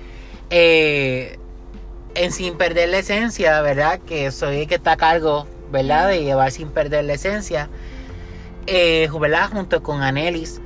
eh, 0.50 1.38
en 2.16 2.32
sin 2.32 2.58
perder 2.58 2.90
la 2.90 3.00
esencia, 3.00 3.62
¿verdad? 3.62 4.00
Que 4.00 4.32
soy 4.32 4.62
el 4.62 4.68
que 4.68 4.76
está 4.76 4.94
a 4.94 4.98
cargo, 4.98 5.48
¿verdad? 5.72 6.08
De 6.10 6.24
llevar 6.24 6.52
sin 6.52 6.70
perder 6.70 7.06
la 7.06 7.14
esencia, 7.14 7.70
eh, 8.68 9.08
¿verdad? 9.20 9.50
Junto 9.52 9.82
con 9.84 10.02
Anelis. 10.02 10.62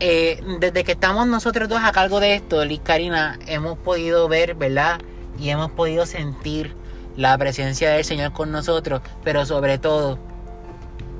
Eh, 0.00 0.40
desde 0.60 0.84
que 0.84 0.92
estamos 0.92 1.26
nosotros 1.26 1.68
dos 1.68 1.80
a 1.82 1.92
cargo 1.92 2.20
de 2.20 2.34
esto, 2.36 2.64
Liz 2.64 2.80
Karina, 2.82 3.38
hemos 3.46 3.76
podido 3.78 4.28
ver, 4.28 4.54
¿verdad? 4.54 5.00
Y 5.38 5.50
hemos 5.50 5.70
podido 5.72 6.06
sentir 6.06 6.74
la 7.16 7.36
presencia 7.36 7.90
del 7.90 8.04
Señor 8.04 8.32
con 8.32 8.52
nosotros, 8.52 9.02
pero 9.24 9.44
sobre 9.44 9.78
todo, 9.78 10.18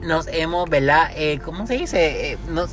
nos 0.01 0.29
hemos, 0.29 0.71
¿verdad? 0.71 1.11
¿Cómo 1.45 1.67
se 1.67 1.75
dice? 1.75 2.39
Nos- 2.49 2.71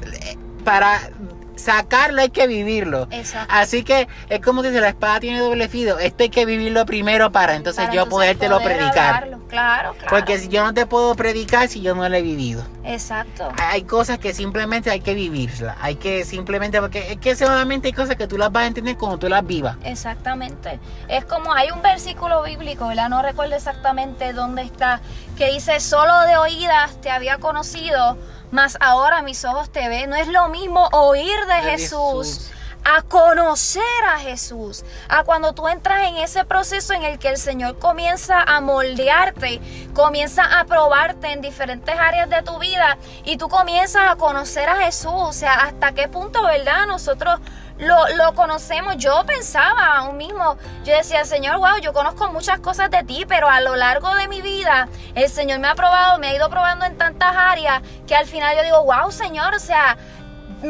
para 0.63 1.10
sacarlo 1.56 2.22
hay 2.22 2.30
que 2.30 2.48
vivirlo. 2.48 3.08
Exacto. 3.12 3.54
Así 3.54 3.84
que 3.84 4.08
es 4.30 4.39
como 4.41 4.63
si 4.63 4.72
la 4.72 4.89
espada 4.89 5.20
tiene 5.20 5.39
doble 5.39 5.68
filo. 5.70 6.00
Esto 6.00 6.24
hay 6.24 6.30
que 6.30 6.46
vivirlo 6.46 6.86
primero 6.86 7.32
para 7.32 7.56
entonces 7.56 7.84
Para 7.84 7.94
yo 7.94 8.04
entonces 8.04 8.12
podértelo 8.15 8.58
poder 8.60 8.78
predicar. 8.78 9.15
hablarlo. 9.15 9.48
Claro, 9.48 9.94
claro. 9.94 10.10
Porque 10.10 10.38
si 10.38 10.48
yo 10.50 10.63
no 10.63 10.74
te 10.74 10.86
puedo 10.86 11.15
predicar 11.15 11.68
si 11.68 11.82
yo 11.82 11.96
no 11.96 12.08
lo 12.08 12.15
he 12.15 12.22
vivido. 12.22 12.63
Exacto. 12.84 13.52
Hay 13.58 13.84
cosas 13.84 14.20
que 14.20 14.34
simplemente 14.34 14.91
hay 14.91 15.00
que 15.00 15.13
vivirlas. 15.13 15.78
Hay 15.82 15.96
que 15.96 16.26
simplemente, 16.26 16.80
porque 16.82 17.13
es 17.13 17.18
que 17.18 17.36
solamente 17.36 17.88
hay 17.88 17.94
cosas 17.94 18.15
que 18.15 18.28
tú 18.28 18.38
las 18.38 18.52
vas 18.52 18.63
a 18.63 18.68
entender 18.68 18.98
cuando 18.98 19.18
tú 19.18 19.30
las 19.30 19.46
vivas. 19.46 19.78
Exactamente. 19.84 20.80
Es 21.08 21.26
como 21.26 21.54
hay 21.54 21.72
un 21.72 21.82
versículo 21.82 22.44
bíblico, 22.44 22.88
¿verdad? 22.88 23.10
No 23.10 23.22
recuerdo 23.22 23.56
exactamente 23.56 24.34
dónde 24.34 24.62
está, 24.63 25.02
que 25.38 25.52
dice, 25.52 25.80
solo 25.80 26.20
de 26.22 26.38
oídas 26.38 27.00
te 27.02 27.10
había 27.12 27.38
conocido, 27.38 28.18
mas 28.56 28.78
ahora 28.80 29.22
mis 29.22 29.44
ojos 29.44 29.70
te 29.70 29.88
ven. 29.89 30.10
No 30.10 30.15
es 30.15 30.30
lo 30.30 30.48
mismo 30.48 30.88
oír 30.94 31.38
de, 31.46 31.56
De 31.56 31.72
Jesús. 31.72 32.28
Jesús. 32.28 32.52
A 32.88 33.02
conocer 33.02 33.82
a 34.08 34.20
Jesús, 34.20 34.86
a 35.10 35.24
cuando 35.24 35.54
tú 35.54 35.68
entras 35.68 36.08
en 36.08 36.18
ese 36.18 36.46
proceso 36.46 36.94
en 36.94 37.02
el 37.02 37.18
que 37.18 37.30
el 37.30 37.38
Señor 37.38 37.80
comienza 37.80 38.44
a 38.44 38.62
moldearte, 38.62 39.60
comienza 39.96 40.60
a 40.60 40.65
probarte 40.65 41.32
en 41.32 41.41
diferentes 41.41 41.98
áreas 41.98 42.30
de 42.30 42.44
tu 42.44 42.60
vida 42.60 43.00
y 43.24 43.38
tú 43.38 43.50
comienzas 43.50 44.12
a 44.12 44.18
conocer 44.18 44.70
a 44.70 44.76
Jesús. 44.76 45.12
O 45.15 45.34
sea, 45.34 45.54
hasta 45.54 45.94
qué 45.94 46.08
punto, 46.08 46.44
¿verdad? 46.44 46.86
Nosotros 46.86 47.39
lo, 47.78 48.08
lo 48.16 48.34
conocemos. 48.34 48.98
Yo 48.98 49.24
pensaba 49.26 49.98
aún 49.98 50.18
mismo, 50.18 50.58
yo 50.84 50.96
decía, 50.96 51.26
Señor, 51.26 51.58
wow, 51.58 51.78
yo 51.82 51.94
conozco 51.94 52.32
muchas 52.32 52.60
cosas 52.60 52.90
de 52.90 53.04
ti, 53.04 53.26
pero 53.28 53.50
a 53.50 53.62
lo 53.62 53.76
largo 53.76 54.14
de 54.16 54.28
mi 54.28 54.42
vida, 54.42 54.88
el 55.16 55.30
Señor 55.30 55.60
me 55.60 55.68
ha 55.68 55.76
probado, 55.76 56.18
me 56.18 56.28
ha 56.28 56.36
ido 56.36 56.50
probando 56.50 56.86
en 56.86 56.98
tantas 56.98 57.36
áreas 57.36 57.82
que 58.08 58.16
al 58.16 58.26
final 58.26 58.56
yo 58.56 58.64
digo, 58.64 58.84
wow, 58.84 59.12
Señor, 59.12 59.54
o 59.54 59.60
sea, 59.60 59.98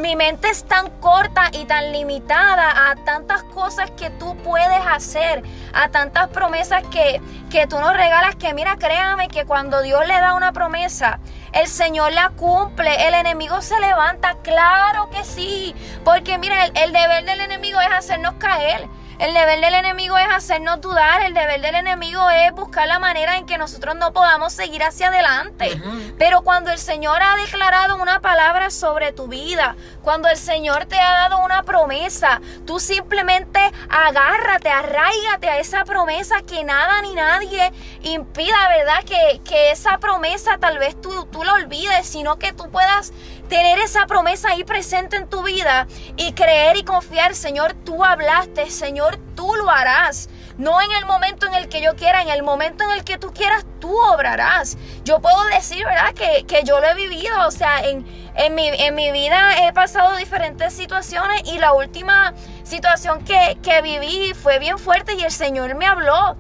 mi 0.02 0.16
mente 0.16 0.50
es 0.50 0.64
tan 0.66 0.90
corta 1.00 1.50
y 1.52 1.66
tan 1.66 1.92
limitada 1.92 2.92
a 2.92 2.96
tantas 2.96 3.44
cosas 3.44 3.92
que 3.92 4.10
tú 4.10 4.36
puedes 4.38 4.86
hacer, 4.86 5.44
a 5.74 5.90
tantas 5.90 6.30
promesas 6.30 6.84
que, 6.88 7.22
que 7.50 7.68
tú 7.68 7.80
nos 7.80 7.94
regalas, 7.96 8.36
que 8.36 8.54
mira, 8.54 8.78
créame 8.78 9.28
que 9.28 9.46
cuando 9.46 9.82
Dios 9.82 10.06
le 10.08 10.14
da 10.14 10.34
una 10.34 10.52
promesa, 10.52 11.20
el 11.54 11.68
Señor 11.68 12.14
la 12.14 12.30
cumple, 12.30 13.08
el 13.08 13.14
enemigo 13.14 13.62
se 13.62 13.80
levanta, 13.80 14.36
claro 14.44 15.10
que 15.10 15.24
sí, 15.24 15.74
porque 16.04 16.38
mira, 16.38 16.66
el, 16.66 16.78
el 16.78 16.92
deber 16.92 17.26
del 17.26 17.42
enemigo 17.42 17.80
es 17.82 17.92
hacernos 17.92 18.36
caer. 18.36 18.88
El 19.18 19.34
deber 19.34 19.62
del 19.62 19.74
enemigo 19.76 20.18
es 20.18 20.28
hacernos 20.30 20.82
dudar, 20.82 21.22
el 21.22 21.34
deber 21.34 21.62
del 21.62 21.76
enemigo 21.76 22.30
es 22.30 22.52
buscar 22.52 22.86
la 22.88 23.00
manera 23.00 23.38
en 23.38 23.46
que 23.46 23.58
nosotros 23.58 23.96
no 23.96 24.12
podamos 24.12 24.52
seguir 24.52 24.84
hacia 24.84 25.08
adelante. 25.08 25.82
Pero 26.18 26.42
cuando 26.42 26.72
el 26.72 26.80
Señor 26.80 27.22
ha 27.22 27.38
declarado 27.38 27.96
una 27.96 28.20
palabra 28.20 28.70
sobre 28.70 29.14
tu 29.14 29.28
vida, 29.28 29.78
cuando 30.02 30.28
el 30.28 30.38
Señor 30.38 30.86
te 30.86 31.00
ha 31.00 31.12
dado 31.12 31.40
una 31.40 31.64
promesa, 31.64 32.42
tú 32.66 32.80
simplemente 32.80 33.60
agárrate, 33.90 34.70
arraigate 34.70 35.50
a 35.50 35.60
esa 35.60 35.86
promesa 35.86 36.42
que 36.42 36.66
nada 36.66 37.02
ni 37.02 37.16
nadie 37.16 37.72
impida, 38.04 38.68
¿verdad? 38.68 39.04
Que, 39.06 39.40
que 39.46 39.72
esa 39.72 39.98
promesa 40.00 40.58
tal 40.58 40.78
vez 40.78 41.00
tú, 41.00 41.26
tú 41.28 41.44
la 41.44 41.54
olvides, 41.54 42.06
sino 42.06 42.38
que 42.38 42.52
tú 42.52 42.70
puedas 42.70 43.14
tener 43.48 43.80
esa 43.80 44.06
promesa 44.08 44.50
ahí 44.50 44.64
presente 44.64 45.18
en 45.18 45.28
tu 45.28 45.44
vida 45.44 45.88
y 46.18 46.34
creer 46.34 46.78
y 46.78 46.84
confiar, 46.84 47.36
Señor, 47.36 47.74
tú 47.74 48.04
hablaste, 48.04 48.70
Señor, 48.70 49.18
tú 49.36 49.56
lo 49.56 49.70
harás. 49.70 50.30
No 50.58 50.82
en 50.82 50.92
el 50.92 51.06
momento 51.06 51.48
en 51.48 51.54
el 51.54 51.68
que 51.68 51.82
yo 51.82 51.96
quiera, 51.96 52.22
en 52.22 52.30
el 52.30 52.42
momento 52.42 52.84
en 52.86 52.92
el 52.92 53.04
que 53.04 53.18
tú 53.18 53.34
quieras, 53.34 53.66
tú 53.80 53.94
obrarás. 53.98 54.78
Yo 55.04 55.20
puedo 55.20 55.44
decir, 55.46 55.84
¿verdad? 55.86 56.14
Que, 56.14 56.46
que 56.46 56.64
yo 56.64 56.80
lo 56.80 56.88
he 56.88 56.96
vivido, 56.96 57.46
o 57.46 57.52
sea, 57.52 57.84
en, 57.84 58.06
en, 58.36 58.56
mi, 58.56 58.70
en 58.70 58.96
mi 58.96 59.12
vida 59.12 59.68
he 59.68 59.74
pasado 59.74 60.16
diferentes 60.16 60.74
situaciones 60.74 61.42
y 61.46 61.60
la 61.60 61.74
última 61.74 62.34
situación 62.64 63.24
que, 63.24 63.58
que 63.62 63.82
viví 63.82 64.34
fue 64.34 64.60
bien 64.60 64.80
fuerte 64.80 65.16
y 65.16 65.24
el 65.24 65.32
Señor 65.32 65.76
me 65.76 65.86
habló. 65.86 66.38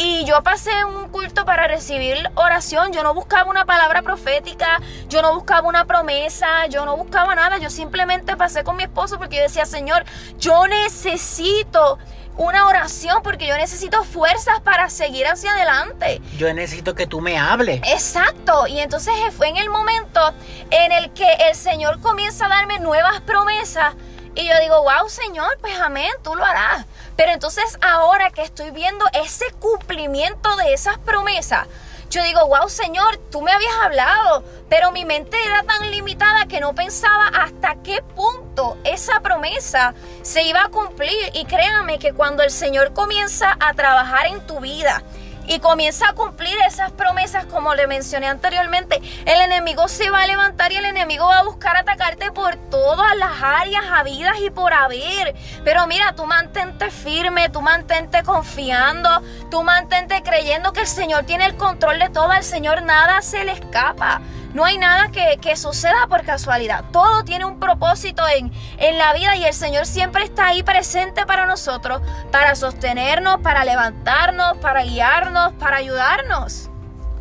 Y 0.00 0.24
yo 0.24 0.44
pasé 0.44 0.84
un 0.84 1.08
culto 1.08 1.44
para 1.44 1.66
recibir 1.66 2.30
oración. 2.36 2.92
Yo 2.92 3.02
no 3.02 3.14
buscaba 3.14 3.50
una 3.50 3.64
palabra 3.64 4.00
profética, 4.02 4.80
yo 5.08 5.22
no 5.22 5.34
buscaba 5.34 5.66
una 5.66 5.86
promesa, 5.86 6.66
yo 6.68 6.86
no 6.86 6.96
buscaba 6.96 7.34
nada. 7.34 7.58
Yo 7.58 7.68
simplemente 7.68 8.36
pasé 8.36 8.62
con 8.62 8.76
mi 8.76 8.84
esposo 8.84 9.18
porque 9.18 9.38
yo 9.38 9.42
decía, 9.42 9.66
Señor, 9.66 10.04
yo 10.38 10.68
necesito 10.68 11.98
una 12.36 12.68
oración 12.68 13.24
porque 13.24 13.48
yo 13.48 13.56
necesito 13.56 14.04
fuerzas 14.04 14.60
para 14.60 14.88
seguir 14.88 15.26
hacia 15.26 15.50
adelante. 15.50 16.22
Yo 16.36 16.54
necesito 16.54 16.94
que 16.94 17.08
tú 17.08 17.20
me 17.20 17.36
hables. 17.36 17.80
Exacto, 17.84 18.68
y 18.68 18.78
entonces 18.78 19.12
fue 19.36 19.48
en 19.48 19.56
el 19.56 19.68
momento 19.68 20.32
en 20.70 20.92
el 20.92 21.10
que 21.12 21.28
el 21.48 21.56
Señor 21.56 22.00
comienza 22.00 22.46
a 22.46 22.50
darme 22.50 22.78
nuevas 22.78 23.20
promesas 23.22 23.96
y 24.38 24.46
yo 24.46 24.54
digo, 24.60 24.84
wow 24.84 25.08
Señor, 25.08 25.58
pues 25.60 25.74
amén, 25.80 26.12
tú 26.22 26.36
lo 26.36 26.44
harás. 26.44 26.86
Pero 27.16 27.32
entonces 27.32 27.76
ahora 27.82 28.30
que 28.30 28.42
estoy 28.42 28.70
viendo 28.70 29.04
ese 29.12 29.46
cumplimiento 29.58 30.54
de 30.54 30.72
esas 30.72 30.96
promesas, 30.98 31.66
yo 32.08 32.22
digo, 32.22 32.46
wow 32.46 32.68
Señor, 32.68 33.16
tú 33.32 33.42
me 33.42 33.50
habías 33.50 33.74
hablado, 33.82 34.44
pero 34.68 34.92
mi 34.92 35.04
mente 35.04 35.36
era 35.44 35.64
tan 35.64 35.90
limitada 35.90 36.46
que 36.46 36.60
no 36.60 36.72
pensaba 36.72 37.26
hasta 37.26 37.82
qué 37.82 38.00
punto 38.14 38.78
esa 38.84 39.18
promesa 39.20 39.92
se 40.22 40.42
iba 40.42 40.62
a 40.62 40.68
cumplir. 40.68 41.32
Y 41.34 41.44
créame 41.44 41.98
que 41.98 42.12
cuando 42.12 42.44
el 42.44 42.52
Señor 42.52 42.94
comienza 42.94 43.56
a 43.58 43.74
trabajar 43.74 44.26
en 44.26 44.46
tu 44.46 44.60
vida, 44.60 45.02
y 45.48 45.58
comienza 45.60 46.10
a 46.10 46.12
cumplir 46.12 46.54
esas 46.66 46.92
promesas 46.92 47.46
como 47.46 47.74
le 47.74 47.86
mencioné 47.86 48.28
anteriormente, 48.28 49.00
el 49.24 49.40
enemigo 49.40 49.88
se 49.88 50.10
va 50.10 50.22
a 50.22 50.26
levantar 50.26 50.72
y 50.72 50.76
el 50.76 50.84
enemigo 50.84 51.26
va 51.26 51.40
a 51.40 51.44
buscar 51.44 51.76
atacarte 51.76 52.30
por 52.30 52.56
todas 52.70 53.16
las 53.16 53.42
áreas 53.42 53.84
habidas 53.90 54.38
y 54.40 54.50
por 54.50 54.72
haber. 54.72 55.34
Pero 55.64 55.86
mira, 55.86 56.14
tú 56.14 56.26
mantente 56.26 56.90
firme, 56.90 57.48
tú 57.48 57.62
mantente 57.62 58.22
confiando, 58.22 59.22
tú 59.50 59.62
mantente 59.62 60.22
creyendo 60.22 60.72
que 60.72 60.80
el 60.80 60.86
Señor 60.86 61.24
tiene 61.24 61.46
el 61.46 61.56
control 61.56 61.98
de 61.98 62.10
todo, 62.10 62.30
al 62.30 62.44
Señor 62.44 62.82
nada 62.82 63.22
se 63.22 63.44
le 63.44 63.52
escapa. 63.52 64.20
No 64.54 64.64
hay 64.64 64.78
nada 64.78 65.08
que, 65.10 65.38
que 65.40 65.56
suceda 65.56 66.06
por 66.08 66.24
casualidad. 66.24 66.84
Todo 66.92 67.24
tiene 67.24 67.44
un 67.44 67.60
propósito 67.60 68.22
en, 68.28 68.52
en 68.78 68.98
la 68.98 69.12
vida 69.12 69.36
y 69.36 69.44
el 69.44 69.54
Señor 69.54 69.86
siempre 69.86 70.24
está 70.24 70.48
ahí 70.48 70.62
presente 70.62 71.26
para 71.26 71.46
nosotros, 71.46 72.00
para 72.32 72.54
sostenernos, 72.54 73.40
para 73.40 73.64
levantarnos, 73.64 74.56
para 74.58 74.82
guiarnos, 74.82 75.52
para 75.54 75.76
ayudarnos. 75.76 76.70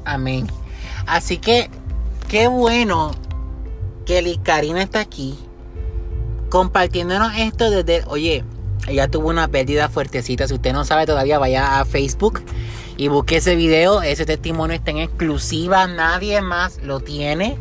Amén. 0.06 0.48
Así 1.06 1.38
que 1.38 1.70
qué 2.28 2.48
bueno 2.48 3.12
que 4.06 4.22
Liz 4.22 4.40
Karina 4.44 4.82
está 4.82 5.02
aquí 5.02 5.38
compartiéndonos 6.50 7.34
esto 7.38 7.70
desde, 7.70 8.04
oye, 8.08 8.44
ella 8.88 9.08
tuvo 9.08 9.30
una 9.30 9.48
pérdida 9.48 9.90
fuertecita. 9.90 10.48
Si 10.48 10.54
usted 10.54 10.74
no 10.74 10.86
sabe 10.86 11.06
todavía, 11.06 11.40
vaya 11.40 11.80
a 11.80 11.86
Facebook 11.86 12.42
y 12.98 13.08
busque 13.08 13.38
ese 13.38 13.56
video. 13.56 14.02
Ese 14.02 14.26
testimonio 14.26 14.76
está 14.76 14.92
en 14.92 15.00
exclusiva, 15.00 15.88
nadie 15.88 16.42
más 16.42 16.80
lo 16.84 17.00
tiene. 17.00 17.58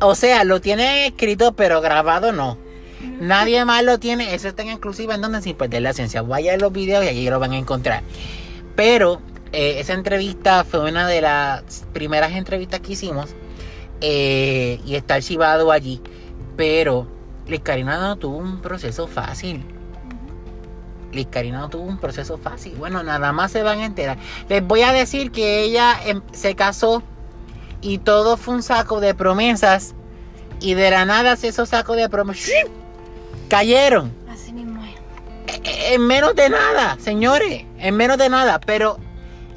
O 0.00 0.14
sea, 0.14 0.44
lo 0.44 0.60
tiene 0.60 1.06
escrito, 1.06 1.52
pero 1.52 1.80
grabado 1.80 2.32
no. 2.32 2.58
Nadie 3.20 3.64
más 3.64 3.84
lo 3.84 3.98
tiene. 3.98 4.34
Eso 4.34 4.48
está 4.48 4.62
en 4.62 4.70
exclusiva 4.70 5.14
en 5.14 5.20
donde 5.20 5.40
sin 5.42 5.56
perder 5.56 5.82
la 5.82 5.90
esencia. 5.90 6.22
Vaya 6.22 6.54
a 6.54 6.56
los 6.56 6.72
videos 6.72 7.04
y 7.04 7.08
allí 7.08 7.30
lo 7.30 7.38
van 7.38 7.52
a 7.52 7.58
encontrar. 7.58 8.02
Pero 8.76 9.20
eh, 9.52 9.76
esa 9.78 9.92
entrevista 9.92 10.64
fue 10.64 10.88
una 10.88 11.06
de 11.06 11.20
las 11.20 11.84
primeras 11.92 12.32
entrevistas 12.32 12.80
que 12.80 12.92
hicimos. 12.94 13.34
eh, 14.00 14.80
y 14.84 14.96
está 14.96 15.14
archivado 15.14 15.70
allí. 15.72 16.00
Pero 16.56 17.06
Karina 17.62 17.98
no 17.98 18.16
tuvo 18.16 18.38
un 18.38 18.60
proceso 18.60 19.06
fácil. 19.06 19.64
Liz 21.12 21.28
Karina 21.30 21.60
no 21.60 21.68
tuvo 21.68 21.84
un 21.84 21.98
proceso 21.98 22.38
fácil. 22.38 22.74
Bueno, 22.76 23.02
nada 23.02 23.32
más 23.32 23.52
se 23.52 23.62
van 23.62 23.80
a 23.80 23.84
enterar. 23.84 24.18
Les 24.48 24.66
voy 24.66 24.82
a 24.82 24.92
decir 24.92 25.30
que 25.30 25.62
ella 25.62 25.96
em, 26.04 26.22
se 26.32 26.54
casó 26.54 27.02
y 27.80 27.98
todo 27.98 28.36
fue 28.36 28.54
un 28.54 28.62
saco 28.62 29.00
de 29.00 29.14
promesas. 29.14 29.94
Y 30.60 30.74
de 30.74 30.90
la 30.90 31.04
nada 31.04 31.32
esos 31.32 31.68
sacos 31.70 31.96
de 31.96 32.08
promesas 32.08 32.50
cayeron. 33.48 34.12
Así 34.30 34.52
mismo 34.52 34.82
es. 34.84 34.94
Eh, 35.64 35.94
En 35.94 36.06
menos 36.06 36.34
de 36.34 36.48
nada, 36.48 36.96
señores. 37.00 37.64
En 37.78 37.96
menos 37.96 38.16
de 38.16 38.28
nada. 38.28 38.60
Pero 38.60 38.98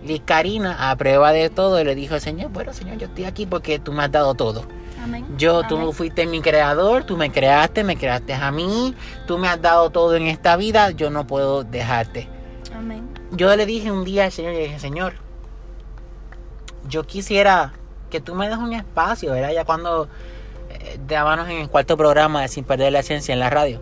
Liz 0.05 0.21
Karina, 0.25 0.91
a 0.91 0.95
prueba 0.95 1.31
de 1.31 1.49
todo, 1.49 1.83
le 1.83 1.95
dijo 1.95 2.15
al 2.15 2.21
Señor, 2.21 2.51
bueno, 2.51 2.73
Señor, 2.73 2.97
yo 2.97 3.07
estoy 3.07 3.25
aquí 3.25 3.45
porque 3.45 3.79
tú 3.79 3.91
me 3.91 4.03
has 4.03 4.11
dado 4.11 4.33
todo. 4.33 4.65
Amén. 5.05 5.23
Yo, 5.37 5.61
tú 5.67 5.93
fuiste 5.93 6.25
mi 6.25 6.41
creador, 6.41 7.03
tú 7.03 7.15
me 7.15 7.31
creaste, 7.31 7.83
me 7.83 7.95
creaste 7.95 8.33
a 8.33 8.51
mí, 8.51 8.95
tú 9.27 9.37
me 9.37 9.47
has 9.47 9.61
dado 9.61 9.91
todo 9.91 10.15
en 10.15 10.23
esta 10.25 10.57
vida, 10.57 10.89
yo 10.89 11.11
no 11.11 11.27
puedo 11.27 11.63
dejarte. 11.63 12.27
Amén. 12.75 13.07
Yo 13.31 13.55
le 13.55 13.67
dije 13.67 13.91
un 13.91 14.03
día 14.03 14.25
al 14.25 14.31
Señor, 14.31 14.53
le 14.53 14.63
dije, 14.63 14.79
Señor, 14.79 15.13
yo 16.89 17.03
quisiera 17.03 17.73
que 18.09 18.19
tú 18.19 18.33
me 18.33 18.49
des 18.49 18.57
un 18.57 18.73
espacio, 18.73 19.31
¿verdad? 19.31 19.51
Ya 19.51 19.63
cuando 19.63 20.05
eh, 20.71 20.93
estábamos 20.95 21.47
en 21.49 21.57
el 21.57 21.69
cuarto 21.69 21.97
programa 21.97 22.41
de 22.41 22.47
Sin 22.47 22.63
Perder 22.63 22.91
la 22.91 22.99
Esencia 23.01 23.31
en 23.31 23.39
la 23.39 23.51
radio. 23.51 23.81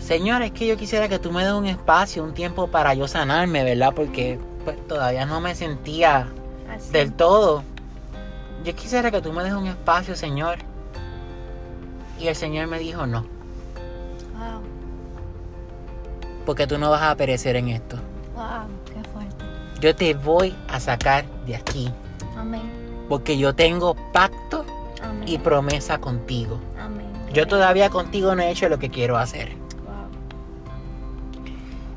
Señor, 0.00 0.42
es 0.42 0.50
que 0.50 0.66
yo 0.66 0.76
quisiera 0.76 1.08
que 1.08 1.20
tú 1.20 1.30
me 1.30 1.44
des 1.44 1.52
un 1.52 1.66
espacio, 1.66 2.24
un 2.24 2.34
tiempo 2.34 2.66
para 2.66 2.94
yo 2.94 3.06
sanarme, 3.06 3.62
¿verdad? 3.62 3.92
Porque 3.94 4.40
pues, 4.64 4.76
todavía 4.88 5.24
no 5.24 5.40
me 5.40 5.54
sentía 5.54 6.26
Así. 6.68 6.90
del 6.90 7.12
todo. 7.12 7.62
Yo 8.64 8.74
quisiera 8.74 9.10
que 9.10 9.20
tú 9.20 9.32
me 9.32 9.44
des 9.44 9.52
un 9.52 9.66
espacio, 9.66 10.16
Señor. 10.16 10.58
Y 12.18 12.28
el 12.28 12.36
Señor 12.36 12.66
me 12.68 12.78
dijo, 12.78 13.06
no, 13.06 13.20
Wow. 13.22 14.62
porque 16.46 16.66
tú 16.66 16.78
no 16.78 16.90
vas 16.90 17.02
a 17.02 17.14
perecer 17.16 17.56
en 17.56 17.68
esto. 17.68 17.96
Wow. 18.34 18.68
Qué 18.86 19.08
fuerte. 19.10 19.44
Yo 19.80 19.94
te 19.94 20.14
voy 20.14 20.54
a 20.68 20.80
sacar 20.80 21.24
de 21.46 21.56
aquí, 21.56 21.92
Amén. 22.36 22.62
porque 23.08 23.36
yo 23.36 23.54
tengo 23.54 23.94
pacto 24.12 24.64
Amén. 25.02 25.28
y 25.28 25.38
promesa 25.38 25.98
contigo. 25.98 26.58
Amén. 26.80 27.06
Yo 27.32 27.46
todavía 27.46 27.90
contigo 27.90 28.34
no 28.34 28.42
he 28.42 28.50
hecho 28.50 28.68
lo 28.68 28.78
que 28.78 28.90
quiero 28.90 29.18
hacer. 29.18 29.50
Wow. 29.84 30.08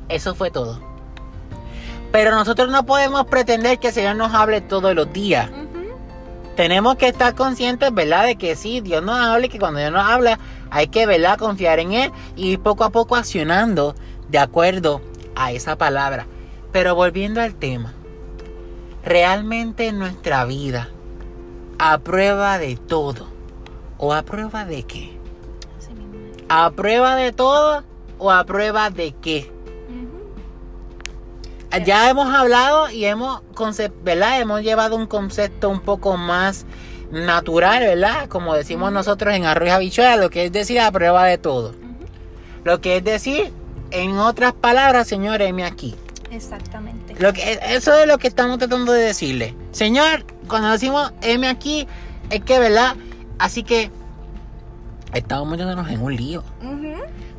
Eso 0.08 0.34
fue 0.34 0.50
todo. 0.50 0.80
Pero 2.12 2.30
nosotros 2.32 2.70
no 2.70 2.84
podemos 2.84 3.24
pretender 3.26 3.78
que 3.78 3.88
el 3.88 3.94
Señor 3.94 4.16
nos 4.16 4.34
hable 4.34 4.60
todos 4.62 4.94
los 4.94 5.12
días. 5.12 5.50
Ujú. 5.50 5.67
Tenemos 6.58 6.96
que 6.96 7.06
estar 7.06 7.36
conscientes, 7.36 7.94
¿verdad? 7.94 8.26
De 8.26 8.34
que 8.34 8.56
sí, 8.56 8.80
Dios 8.80 9.00
nos 9.00 9.16
habla 9.16 9.46
y 9.46 9.48
que 9.48 9.60
cuando 9.60 9.78
Dios 9.78 9.92
nos 9.92 10.02
habla 10.02 10.40
hay 10.72 10.88
que, 10.88 11.06
¿verdad? 11.06 11.38
Confiar 11.38 11.78
en 11.78 11.92
Él 11.92 12.10
y 12.34 12.48
ir 12.48 12.58
poco 12.58 12.82
a 12.82 12.90
poco 12.90 13.14
accionando 13.14 13.94
de 14.28 14.40
acuerdo 14.40 15.00
a 15.36 15.52
esa 15.52 15.78
palabra. 15.78 16.26
Pero 16.72 16.96
volviendo 16.96 17.40
al 17.40 17.54
tema, 17.54 17.92
realmente 19.04 19.86
en 19.86 20.00
nuestra 20.00 20.44
vida, 20.46 20.88
a 21.78 21.98
prueba 21.98 22.58
de 22.58 22.74
todo, 22.74 23.28
o 23.96 24.12
a 24.12 24.24
prueba 24.24 24.64
de 24.64 24.82
qué, 24.82 25.16
a 26.48 26.72
prueba 26.72 27.14
de 27.14 27.30
todo 27.30 27.84
o 28.18 28.32
a 28.32 28.42
prueba 28.42 28.90
de 28.90 29.12
qué. 29.12 29.52
Ya 31.84 32.08
hemos 32.08 32.32
hablado 32.34 32.90
y 32.90 33.04
hemos, 33.04 33.42
¿verdad? 34.02 34.40
hemos 34.40 34.62
llevado 34.62 34.96
un 34.96 35.06
concepto 35.06 35.68
un 35.68 35.80
poco 35.80 36.16
más 36.16 36.64
natural, 37.10 37.80
¿verdad? 37.80 38.28
Como 38.28 38.54
decimos 38.54 38.90
nosotros 38.92 39.34
en 39.34 39.44
arroz 39.44 39.70
habichuela, 39.70 40.16
lo 40.16 40.30
que 40.30 40.46
es 40.46 40.52
decir 40.52 40.80
a 40.80 40.90
prueba 40.90 41.24
de 41.26 41.38
todo. 41.38 41.74
Lo 42.64 42.80
que 42.80 42.96
es 42.96 43.04
decir, 43.04 43.52
en 43.90 44.18
otras 44.18 44.52
palabras, 44.54 45.08
señor, 45.08 45.42
heme 45.42 45.64
aquí. 45.64 45.94
Exactamente. 46.30 47.14
Lo 47.18 47.32
que, 47.32 47.58
eso 47.70 47.94
es 47.94 48.06
lo 48.06 48.18
que 48.18 48.28
estamos 48.28 48.58
tratando 48.58 48.92
de 48.92 49.02
decirle. 49.02 49.54
Señor, 49.72 50.24
cuando 50.48 50.70
decimos 50.70 51.12
heme 51.22 51.48
aquí, 51.48 51.86
es 52.30 52.42
que, 52.42 52.58
¿verdad? 52.58 52.96
Así 53.38 53.62
que 53.62 53.90
estamos 55.14 55.48
metiéndonos 55.48 55.88
en 55.88 56.02
un 56.02 56.16
lío. 56.16 56.42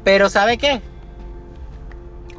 Pero 0.03 0.29
¿sabe 0.29 0.57
qué? 0.57 0.81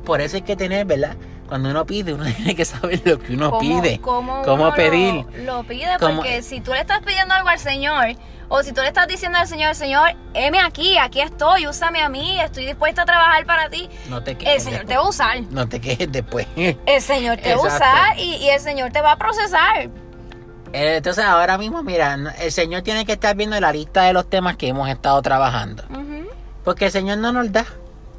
Por 0.05 0.21
eso 0.21 0.37
hay 0.37 0.43
que 0.43 0.57
tener, 0.57 0.87
¿verdad? 0.87 1.17
Cuando 1.51 1.69
uno 1.69 1.85
pide, 1.85 2.15
uno 2.15 2.25
tiene 2.37 2.55
que 2.55 2.65
saber 2.65 3.03
lo 3.05 3.19
que 3.19 3.35
uno 3.35 3.51
¿Cómo- 3.51 3.61
pide. 3.83 4.01
cómo 4.01 4.41
cómo 4.43 4.65
uno 4.69 4.75
pedir. 4.75 5.27
Lo, 5.45 5.57
lo 5.59 5.65
pide 5.65 5.99
Cómo- 5.99 6.17
porque 6.17 6.43
si 6.43 6.61
tú 6.63 6.73
le 6.73 6.81
estás 6.81 7.01
pidiendo 7.01 7.35
algo 7.35 7.49
al 7.51 7.59
Señor, 7.59 8.07
o 8.49 8.63
si 8.63 8.73
tú 8.73 8.81
le 8.81 8.87
estás 8.89 9.07
diciendo 9.07 9.37
al 9.39 9.47
Señor, 9.47 9.75
Señor, 9.75 10.11
heme 10.35 10.61
aquí, 10.61 10.97
aquí 10.99 11.21
estoy, 11.21 11.67
úsame 11.67 12.01
a 12.03 12.09
mí, 12.09 12.41
estoy 12.41 12.67
dispuesta 12.67 13.03
a 13.03 13.05
trabajar 13.05 13.45
para 13.47 13.69
ti, 13.69 13.89
No 14.09 14.23
te 14.23 14.37
quejes. 14.39 14.55
el 14.55 14.61
Señor 14.73 14.87
te 14.87 14.97
va 14.97 15.03
a 15.03 15.09
usar. 15.09 15.41
No 15.51 15.69
te 15.69 15.81
quejes 15.81 16.11
después. 16.11 16.47
El 16.57 17.03
Señor 17.03 17.37
te 17.39 17.55
va 17.55 17.63
a 17.63 17.67
usar 17.77 18.19
y, 18.19 18.37
y 18.37 18.49
el 18.49 18.61
Señor 18.61 18.91
te 18.93 19.01
va 19.03 19.13
a 19.13 19.17
procesar. 19.19 19.91
Eh, 20.73 20.97
Entonces 20.99 21.25
ahora 21.25 21.59
mismo, 21.59 21.83
mira, 21.83 22.17
el 22.41 22.53
Señor 22.53 22.83
tiene 22.83 23.05
que 23.05 23.13
estar 23.13 23.35
viendo 23.37 23.59
la 23.61 23.73
lista 23.73 24.03
de 24.03 24.13
los 24.13 24.31
temas 24.31 24.57
que 24.57 24.69
hemos 24.69 24.89
estado 24.89 25.21
trabajando. 25.21 25.83
Porque 26.65 26.87
el 26.87 26.93
Señor 26.93 27.19
no 27.19 27.33
nos 27.33 27.51
da. 27.51 27.65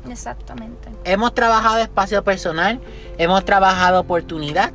Exactamente. 0.09 0.89
Hemos 1.03 1.33
trabajado 1.33 1.79
espacio 1.79 2.23
personal, 2.23 2.79
hemos 3.17 3.45
trabajado 3.45 3.99
oportunidad, 3.99 4.71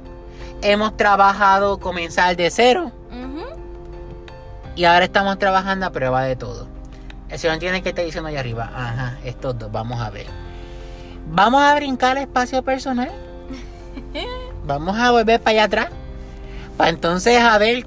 hemos 0.63 0.97
trabajado 0.97 1.79
comenzar 1.79 2.37
de 2.37 2.51
cero 2.51 2.93
y 4.77 4.85
ahora 4.85 5.07
estamos 5.07 5.39
trabajando 5.39 5.87
a 5.87 5.91
prueba 5.91 6.23
de 6.23 6.37
todo. 6.37 6.69
El 7.31 7.39
Señor 7.39 7.59
tiene 7.59 7.83
que 7.83 7.89
estar 7.89 8.05
diciendo 8.05 8.29
allá 8.29 8.41
arriba, 8.41 8.71
ajá, 8.73 9.19
estos 9.25 9.59
dos, 9.59 9.73
vamos 9.73 10.01
a 10.01 10.11
ver. 10.11 10.27
Vamos 11.29 11.63
a 11.63 11.75
brincar 11.75 12.19
el 12.19 12.25
espacio 12.25 12.63
personal. 12.63 13.11
Vamos 14.65 14.97
a 14.99 15.13
volver 15.13 15.41
para 15.41 15.53
allá 15.53 15.65
atrás. 15.65 15.89
Para 16.77 16.91
entonces 16.91 17.41
a 17.41 17.57
ver 17.57 17.87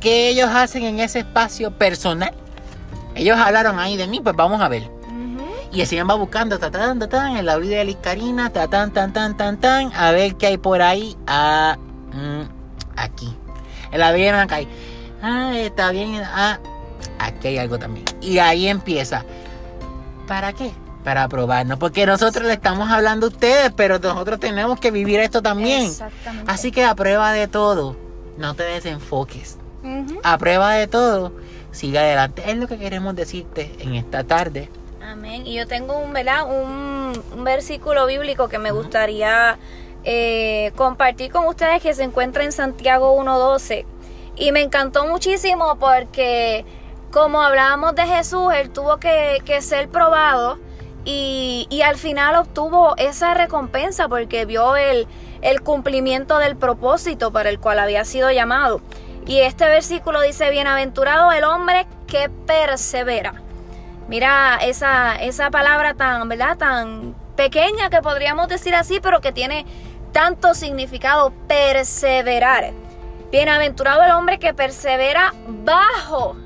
qué 0.00 0.28
ellos 0.28 0.50
hacen 0.50 0.84
en 0.84 1.00
ese 1.00 1.20
espacio 1.20 1.70
personal. 1.72 2.32
Ellos 3.14 3.38
hablaron 3.38 3.78
ahí 3.78 3.96
de 3.96 4.06
mí, 4.06 4.20
pues 4.20 4.36
vamos 4.36 4.60
a 4.60 4.68
ver. 4.68 4.90
Y 5.74 5.80
el 5.80 5.88
Señor 5.88 6.08
va 6.08 6.14
buscando, 6.14 6.56
ta, 6.60 6.70
tan, 6.70 7.00
ta, 7.00 7.08
tan, 7.08 7.36
en 7.36 7.46
la 7.46 7.56
vida 7.56 7.78
de 7.78 7.84
Liscarina, 7.84 8.48
ta, 8.50 8.68
tan, 8.68 8.92
tan, 8.92 9.12
tan, 9.12 9.36
tan, 9.36 9.58
tan, 9.58 9.92
a 9.92 10.12
ver 10.12 10.36
qué 10.36 10.46
hay 10.46 10.56
por 10.56 10.80
ahí. 10.80 11.16
Ah, 11.26 11.76
aquí. 12.94 13.36
En 13.90 13.98
la 13.98 14.12
vida 14.12 14.26
de 14.26 14.32
Macay. 14.34 14.68
Ah, 15.20 15.50
está 15.56 15.90
bien. 15.90 16.22
Ah, 16.24 16.60
aquí 17.18 17.48
hay 17.48 17.58
algo 17.58 17.76
también. 17.76 18.04
Y 18.20 18.38
ahí 18.38 18.68
empieza. 18.68 19.24
¿Para 20.28 20.52
qué? 20.52 20.70
Para 21.02 21.28
probarnos. 21.28 21.76
Porque 21.78 22.06
nosotros 22.06 22.46
le 22.46 22.52
estamos 22.52 22.88
hablando 22.88 23.26
a 23.26 23.30
ustedes, 23.30 23.72
pero 23.76 23.98
nosotros 23.98 24.38
tenemos 24.38 24.78
que 24.78 24.92
vivir 24.92 25.18
esto 25.18 25.42
también. 25.42 25.86
Exactamente. 25.86 26.52
Así 26.52 26.70
que 26.70 26.84
a 26.84 26.94
prueba 26.94 27.32
de 27.32 27.48
todo, 27.48 27.96
no 28.38 28.54
te 28.54 28.62
desenfoques. 28.62 29.58
A 30.22 30.38
prueba 30.38 30.74
de 30.74 30.86
todo, 30.86 31.32
sigue 31.72 31.98
adelante. 31.98 32.44
Es 32.48 32.56
lo 32.56 32.68
que 32.68 32.78
queremos 32.78 33.16
decirte 33.16 33.74
en 33.80 33.96
esta 33.96 34.22
tarde. 34.22 34.70
Amén. 35.04 35.46
Y 35.46 35.54
yo 35.54 35.66
tengo 35.66 35.98
un, 35.98 36.12
¿verdad? 36.14 36.46
Un, 36.46 37.12
un 37.36 37.44
versículo 37.44 38.06
bíblico 38.06 38.48
que 38.48 38.58
me 38.58 38.70
gustaría 38.70 39.58
eh, 40.02 40.72
compartir 40.76 41.30
con 41.30 41.46
ustedes 41.46 41.82
que 41.82 41.92
se 41.92 42.04
encuentra 42.04 42.42
en 42.42 42.52
Santiago 42.52 43.14
1.12. 43.22 43.84
Y 44.36 44.52
me 44.52 44.62
encantó 44.62 45.06
muchísimo 45.06 45.76
porque 45.78 46.64
como 47.12 47.42
hablábamos 47.42 47.94
de 47.94 48.06
Jesús, 48.06 48.52
él 48.54 48.70
tuvo 48.70 48.96
que, 48.96 49.42
que 49.44 49.60
ser 49.60 49.88
probado 49.88 50.58
y, 51.04 51.66
y 51.68 51.82
al 51.82 51.96
final 51.96 52.36
obtuvo 52.36 52.94
esa 52.96 53.34
recompensa 53.34 54.08
porque 54.08 54.46
vio 54.46 54.74
el, 54.74 55.06
el 55.42 55.60
cumplimiento 55.60 56.38
del 56.38 56.56
propósito 56.56 57.30
para 57.30 57.50
el 57.50 57.60
cual 57.60 57.78
había 57.78 58.06
sido 58.06 58.30
llamado. 58.30 58.80
Y 59.26 59.40
este 59.40 59.66
versículo 59.68 60.22
dice, 60.22 60.50
bienaventurado 60.50 61.30
el 61.30 61.44
hombre 61.44 61.86
que 62.06 62.30
persevera. 62.46 63.43
Mira 64.08 64.58
esa, 64.62 65.16
esa 65.16 65.50
palabra 65.50 65.94
tan, 65.94 66.28
¿verdad? 66.28 66.56
Tan 66.58 67.14
pequeña 67.36 67.90
que 67.90 68.02
podríamos 68.02 68.48
decir 68.48 68.74
así, 68.74 69.00
pero 69.00 69.20
que 69.20 69.32
tiene 69.32 69.66
tanto 70.12 70.54
significado, 70.54 71.32
perseverar. 71.48 72.72
Bienaventurado 73.32 74.02
el 74.04 74.12
hombre 74.12 74.38
que 74.38 74.54
persevera 74.54 75.34
bajo 75.48 76.36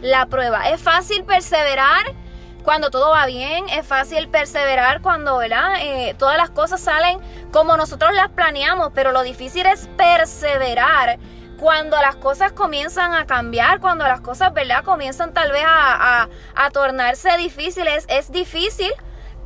la 0.00 0.26
prueba. 0.26 0.70
Es 0.70 0.80
fácil 0.80 1.24
perseverar 1.24 2.14
cuando 2.62 2.90
todo 2.90 3.10
va 3.10 3.26
bien, 3.26 3.68
es 3.68 3.86
fácil 3.86 4.28
perseverar 4.28 5.02
cuando, 5.02 5.38
¿verdad? 5.38 5.74
Eh, 5.80 6.14
todas 6.18 6.36
las 6.36 6.50
cosas 6.50 6.80
salen 6.80 7.18
como 7.52 7.76
nosotros 7.76 8.12
las 8.14 8.30
planeamos, 8.30 8.92
pero 8.94 9.12
lo 9.12 9.22
difícil 9.22 9.66
es 9.66 9.88
perseverar 9.96 11.18
cuando 11.60 11.98
las 11.98 12.16
cosas 12.16 12.52
comienzan 12.52 13.12
a 13.12 13.26
cambiar, 13.26 13.80
cuando 13.80 14.08
las 14.08 14.22
cosas, 14.22 14.52
¿verdad? 14.54 14.82
Comienzan 14.82 15.34
tal 15.34 15.52
vez 15.52 15.64
a, 15.66 16.28
a 16.54 16.70
tornarse 16.70 17.36
difíciles, 17.36 18.06
es 18.08 18.32
difícil 18.32 18.90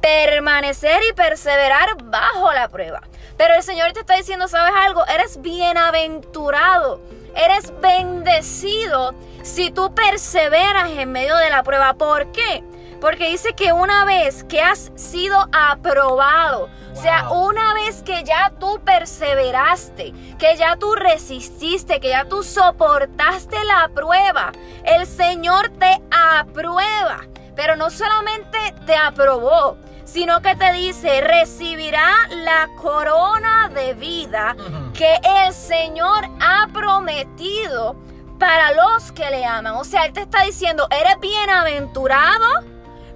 permanecer 0.01 1.03
y 1.11 1.13
perseverar 1.13 1.97
bajo 2.05 2.53
la 2.53 2.69
prueba. 2.69 3.01
Pero 3.37 3.55
el 3.55 3.63
Señor 3.65 3.93
te 3.93 4.01
está 4.01 4.15
diciendo, 4.15 4.47
¿sabes 4.47 4.73
algo? 4.87 5.05
Eres 5.07 5.43
bienaventurado, 5.43 7.01
eres 7.35 7.73
bendecido 7.81 9.15
si 9.43 9.73
tú 9.73 9.93
perseveras 9.93 10.91
en 10.91 11.11
medio 11.11 11.37
de 11.37 11.51
la 11.51 11.65
prueba. 11.65 11.95
¿Por 11.95 12.31
qué? 12.31 12.63
Porque 13.01 13.29
dice 13.29 13.55
que 13.55 13.73
una 13.73 14.05
vez 14.05 14.45
que 14.45 14.63
has 14.63 14.93
sido 14.95 15.49
aprobado, 15.53 16.69
o 16.95 16.97
sea, 16.97 17.29
una 17.31 17.75
vez 17.75 18.03
que 18.03 18.23
ya 18.23 18.53
tú 18.61 18.81
perseveraste, 18.85 20.13
que 20.39 20.57
ya 20.57 20.77
tú 20.77 20.95
resististe, 20.95 21.99
que 21.99 22.11
ya 22.11 22.25
tú 22.27 22.45
soportaste 22.45 23.57
la 23.65 23.91
prueba, 23.93 24.53
el 24.85 25.07
Señor 25.07 25.71
te 25.71 26.01
aprueba. 26.11 27.23
Pero 27.57 27.75
no 27.77 27.91
solamente 27.91 28.59
te 28.87 28.97
aprobó, 28.97 29.77
sino 30.05 30.41
que 30.41 30.55
te 30.55 30.73
dice, 30.73 31.21
recibirá 31.21 32.29
la 32.31 32.69
corona 32.81 33.69
de 33.69 33.95
vida 33.95 34.57
que 34.95 35.19
el 35.47 35.53
Señor 35.53 36.29
ha 36.41 36.69
prometido 36.73 37.97
para 38.39 38.73
los 38.73 39.11
que 39.11 39.31
le 39.31 39.45
aman. 39.45 39.75
O 39.75 39.85
sea, 39.85 40.05
Él 40.05 40.13
te 40.13 40.21
está 40.21 40.43
diciendo, 40.45 40.87
eres 40.91 41.19
bienaventurado 41.21 42.47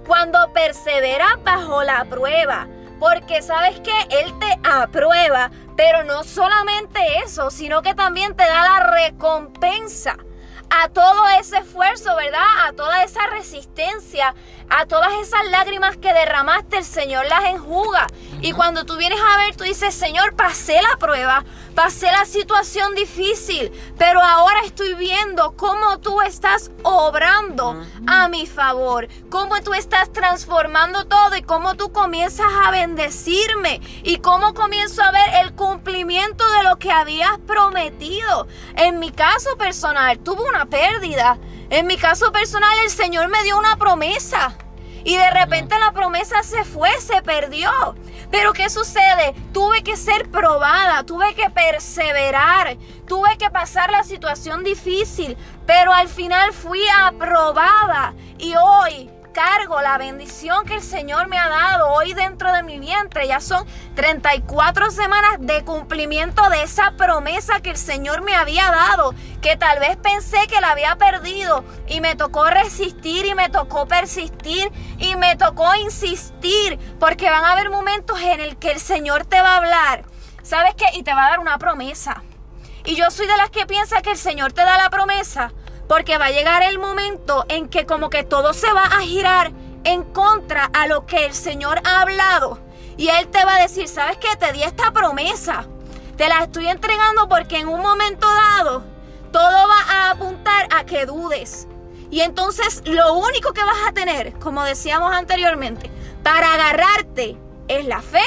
cuando 0.05 0.51
perseveras 0.51 1.41
bajo 1.43 1.83
la 1.83 2.03
prueba. 2.05 2.67
Porque 2.99 3.41
sabes 3.41 3.79
que 3.79 3.93
Él 4.09 4.37
te 4.39 4.59
aprueba, 4.63 5.51
pero 5.75 6.03
no 6.03 6.23
solamente 6.23 6.99
eso, 7.25 7.49
sino 7.49 7.81
que 7.81 7.93
también 7.93 8.35
te 8.35 8.43
da 8.43 8.79
la 8.79 8.91
recompensa 8.91 10.17
a 10.69 10.89
todo 10.89 11.27
ese 11.39 11.57
esfuerzo, 11.57 12.15
¿verdad? 12.15 12.67
A 12.67 12.73
toda 12.73 13.03
esa 13.03 13.25
resistencia, 13.27 14.35
a 14.69 14.85
todas 14.85 15.13
esas 15.21 15.45
lágrimas 15.49 15.97
que 15.97 16.13
derramaste, 16.13 16.77
el 16.77 16.85
Señor 16.85 17.25
las 17.27 17.45
enjuga. 17.45 18.07
Y 18.41 18.53
cuando 18.53 18.85
tú 18.85 18.95
vienes 18.95 19.19
a 19.19 19.37
ver, 19.37 19.55
tú 19.55 19.63
dices, 19.63 19.93
Señor, 19.93 20.35
pasé 20.35 20.81
la 20.81 20.97
prueba, 20.97 21.43
pasé 21.75 22.11
la 22.11 22.25
situación 22.25 22.95
difícil, 22.95 23.71
pero 23.97 24.21
ahora 24.21 24.61
estoy 24.65 24.93
viendo 24.93 25.57
cómo 25.57 25.99
tú 25.99 26.21
estás 26.21 26.71
obrando 26.83 27.81
a 28.07 28.29
mi 28.29 28.45
favor, 28.45 29.09
cómo 29.29 29.59
tú 29.61 29.73
estás 29.73 30.13
transformando 30.13 31.05
todo 31.05 31.35
y 31.35 31.41
cómo 31.41 31.75
tú 31.75 31.91
comienzas 31.91 32.47
a 32.65 32.71
bendecirme 32.71 33.81
y 34.03 34.17
cómo 34.17 34.53
comienzo 34.53 35.03
a 35.03 35.11
ver 35.11 35.45
el 35.45 35.53
cumplimiento 35.53 36.49
de 36.51 36.63
lo 36.63 36.77
que 36.77 36.91
habías 36.91 37.37
prometido. 37.45 38.47
En 38.75 38.99
mi 38.99 39.11
caso 39.11 39.57
personal, 39.57 40.19
tuve 40.19 40.43
una 40.43 40.65
pérdida. 40.65 41.37
En 41.69 41.85
mi 41.85 41.97
caso 41.97 42.31
personal, 42.31 42.77
el 42.83 42.89
Señor 42.89 43.29
me 43.29 43.43
dio 43.43 43.57
una 43.57 43.75
promesa. 43.77 44.55
Y 45.03 45.15
de 45.15 45.29
repente 45.29 45.77
la 45.79 45.91
promesa 45.91 46.41
se 46.43 46.63
fue, 46.63 46.89
se 46.99 47.21
perdió. 47.21 47.69
Pero 48.31 48.53
¿qué 48.53 48.69
sucede? 48.69 49.33
Tuve 49.53 49.83
que 49.83 49.95
ser 49.95 50.29
probada, 50.29 51.03
tuve 51.03 51.33
que 51.35 51.49
perseverar, 51.49 52.77
tuve 53.07 53.37
que 53.37 53.49
pasar 53.49 53.91
la 53.91 54.03
situación 54.03 54.63
difícil, 54.63 55.37
pero 55.65 55.93
al 55.93 56.09
final 56.09 56.53
fui 56.53 56.81
aprobada. 57.01 58.13
Y 58.37 58.53
hoy 58.55 59.09
cargo 59.31 59.81
la 59.81 59.97
bendición 59.97 60.65
que 60.65 60.75
el 60.75 60.81
Señor 60.81 61.27
me 61.27 61.37
ha 61.37 61.47
dado 61.49 61.89
hoy 61.89 62.13
dentro 62.13 62.51
de 62.51 62.63
mi 62.63 62.79
vientre. 62.79 63.27
Ya 63.27 63.39
son 63.39 63.65
34 63.95 64.91
semanas 64.91 65.37
de 65.39 65.63
cumplimiento 65.63 66.49
de 66.49 66.63
esa 66.63 66.91
promesa 66.91 67.61
que 67.61 67.71
el 67.71 67.77
Señor 67.77 68.21
me 68.21 68.35
había 68.35 68.71
dado, 68.71 69.13
que 69.41 69.57
tal 69.57 69.79
vez 69.79 69.97
pensé 69.97 70.47
que 70.47 70.61
la 70.61 70.71
había 70.71 70.95
perdido 70.97 71.63
y 71.87 72.01
me 72.01 72.15
tocó 72.15 72.49
resistir 72.49 73.25
y 73.25 73.35
me 73.35 73.49
tocó 73.49 73.87
persistir 73.87 74.71
y 74.97 75.15
me 75.15 75.35
tocó 75.35 75.73
insistir, 75.75 76.77
porque 76.99 77.29
van 77.29 77.45
a 77.45 77.53
haber 77.53 77.69
momentos 77.69 78.19
en 78.21 78.39
el 78.39 78.57
que 78.57 78.71
el 78.71 78.79
Señor 78.79 79.25
te 79.25 79.41
va 79.41 79.53
a 79.53 79.57
hablar. 79.57 80.03
¿Sabes 80.43 80.73
qué? 80.75 80.85
Y 80.97 81.03
te 81.03 81.13
va 81.13 81.27
a 81.27 81.29
dar 81.29 81.39
una 81.39 81.57
promesa. 81.57 82.23
Y 82.85 82.95
yo 82.95 83.11
soy 83.11 83.27
de 83.27 83.37
las 83.37 83.49
que 83.49 83.67
piensa 83.67 84.01
que 84.01 84.11
el 84.11 84.17
Señor 84.17 84.53
te 84.53 84.61
da 84.61 84.77
la 84.77 84.89
promesa 84.89 85.51
porque 85.89 86.19
va 86.19 86.27
a 86.27 86.31
llegar 86.31 86.61
el 86.61 86.77
momento 86.77 87.45
en 87.49 87.67
que 87.67 87.87
como 87.87 88.11
que 88.11 88.23
todo 88.23 88.53
se 88.53 88.71
va 88.71 88.83
a 88.83 89.01
girar 89.01 89.51
en 89.83 90.03
contra 90.03 90.65
a 90.65 90.85
lo 90.85 91.07
que 91.07 91.25
el 91.25 91.33
Señor 91.33 91.81
ha 91.83 92.01
hablado. 92.01 92.59
Y 92.95 93.07
Él 93.09 93.27
te 93.29 93.43
va 93.43 93.55
a 93.55 93.61
decir, 93.61 93.87
¿sabes 93.87 94.17
qué? 94.17 94.27
Te 94.37 94.53
di 94.53 94.61
esta 94.61 94.91
promesa. 94.91 95.65
Te 96.15 96.29
la 96.29 96.43
estoy 96.43 96.67
entregando 96.67 97.27
porque 97.27 97.57
en 97.57 97.67
un 97.67 97.81
momento 97.81 98.27
dado 98.27 98.83
todo 99.31 99.67
va 99.67 99.81
a 99.91 100.11
apuntar 100.11 100.67
a 100.71 100.85
que 100.85 101.07
dudes. 101.07 101.67
Y 102.11 102.21
entonces 102.21 102.83
lo 102.85 103.15
único 103.15 103.53
que 103.53 103.63
vas 103.63 103.87
a 103.87 103.91
tener, 103.91 104.33
como 104.33 104.63
decíamos 104.65 105.11
anteriormente, 105.11 105.89
para 106.21 106.53
agarrarte 106.53 107.35
es 107.67 107.85
la 107.85 108.03
fe 108.03 108.25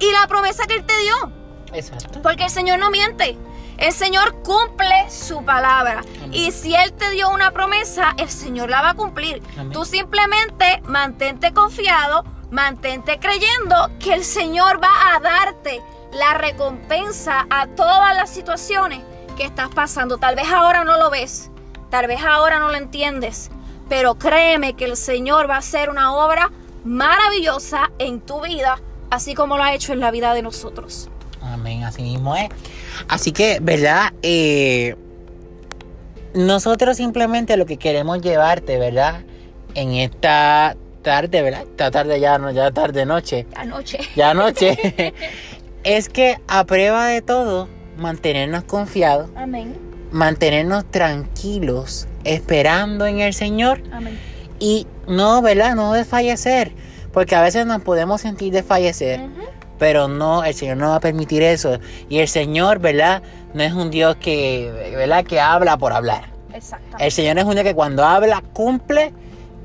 y 0.00 0.10
la 0.10 0.26
promesa 0.26 0.66
que 0.66 0.74
Él 0.74 0.84
te 0.84 0.98
dio. 0.98 1.14
Exacto. 1.72 2.20
Porque 2.20 2.44
el 2.44 2.50
Señor 2.50 2.80
no 2.80 2.90
miente. 2.90 3.38
El 3.80 3.94
Señor 3.94 4.42
cumple 4.42 5.10
su 5.10 5.42
palabra. 5.42 6.02
Y 6.30 6.52
si 6.52 6.74
Él 6.74 6.92
te 6.92 7.10
dio 7.12 7.30
una 7.30 7.50
promesa, 7.50 8.12
el 8.18 8.28
Señor 8.28 8.68
la 8.68 8.82
va 8.82 8.90
a 8.90 8.94
cumplir. 8.94 9.42
Tú 9.72 9.86
simplemente 9.86 10.82
mantente 10.84 11.54
confiado, 11.54 12.24
mantente 12.50 13.18
creyendo 13.18 13.90
que 13.98 14.12
el 14.12 14.24
Señor 14.24 14.82
va 14.82 15.14
a 15.14 15.20
darte 15.20 15.80
la 16.12 16.34
recompensa 16.34 17.46
a 17.48 17.68
todas 17.68 18.14
las 18.14 18.28
situaciones 18.28 19.00
que 19.38 19.44
estás 19.44 19.70
pasando. 19.70 20.18
Tal 20.18 20.36
vez 20.36 20.48
ahora 20.52 20.84
no 20.84 20.98
lo 20.98 21.08
ves, 21.08 21.50
tal 21.88 22.06
vez 22.06 22.20
ahora 22.22 22.58
no 22.58 22.68
lo 22.68 22.74
entiendes, 22.74 23.50
pero 23.88 24.16
créeme 24.16 24.74
que 24.74 24.84
el 24.84 24.98
Señor 24.98 25.48
va 25.48 25.54
a 25.54 25.58
hacer 25.58 25.88
una 25.88 26.12
obra 26.12 26.50
maravillosa 26.84 27.90
en 27.98 28.20
tu 28.20 28.42
vida, 28.42 28.78
así 29.08 29.34
como 29.34 29.56
lo 29.56 29.62
ha 29.62 29.72
hecho 29.72 29.94
en 29.94 30.00
la 30.00 30.10
vida 30.10 30.34
de 30.34 30.42
nosotros. 30.42 31.08
Amén, 31.40 31.84
así 31.84 32.02
mismo 32.02 32.36
es. 32.36 32.50
Así 33.08 33.32
que, 33.32 33.58
¿verdad? 33.60 34.12
Eh, 34.22 34.94
nosotros 36.34 36.96
simplemente 36.96 37.56
lo 37.56 37.66
que 37.66 37.76
queremos 37.76 38.20
llevarte, 38.20 38.78
¿verdad? 38.78 39.22
En 39.74 39.92
esta 39.92 40.76
tarde, 41.02 41.42
¿verdad? 41.42 41.62
Esta 41.62 41.90
tarde 41.90 42.20
ya, 42.20 42.38
no, 42.38 42.50
ya 42.50 42.70
tarde 42.70 43.06
noche. 43.06 43.46
Ya 43.54 43.64
noche. 43.64 43.98
Ya 44.16 44.34
noche. 44.34 45.14
es 45.84 46.08
que 46.08 46.38
a 46.46 46.64
prueba 46.64 47.06
de 47.06 47.22
todo, 47.22 47.68
mantenernos 47.96 48.64
confiados. 48.64 49.30
Amén. 49.36 49.76
Mantenernos 50.12 50.90
tranquilos, 50.90 52.08
esperando 52.24 53.06
en 53.06 53.20
el 53.20 53.32
Señor. 53.32 53.82
Amén. 53.92 54.18
Y 54.58 54.86
no, 55.06 55.40
¿verdad? 55.42 55.74
No 55.74 55.92
desfallecer. 55.92 56.72
Porque 57.12 57.34
a 57.34 57.42
veces 57.42 57.66
nos 57.66 57.82
podemos 57.82 58.20
sentir 58.20 58.52
desfallecer 58.52 59.20
pero 59.80 60.08
no, 60.08 60.44
el 60.44 60.54
Señor 60.54 60.76
no 60.76 60.90
va 60.90 60.96
a 60.96 61.00
permitir 61.00 61.42
eso. 61.42 61.80
Y 62.10 62.18
el 62.18 62.28
Señor, 62.28 62.80
¿verdad? 62.80 63.22
No 63.54 63.62
es 63.62 63.72
un 63.72 63.90
Dios 63.90 64.14
que, 64.16 64.92
¿verdad? 64.94 65.24
Que 65.24 65.40
habla 65.40 65.78
por 65.78 65.94
hablar. 65.94 66.24
Exactamente. 66.52 67.02
El 67.02 67.10
Señor 67.10 67.38
es 67.38 67.44
un 67.44 67.54
Dios 67.54 67.64
que 67.64 67.74
cuando 67.74 68.04
habla 68.04 68.42
cumple 68.52 69.14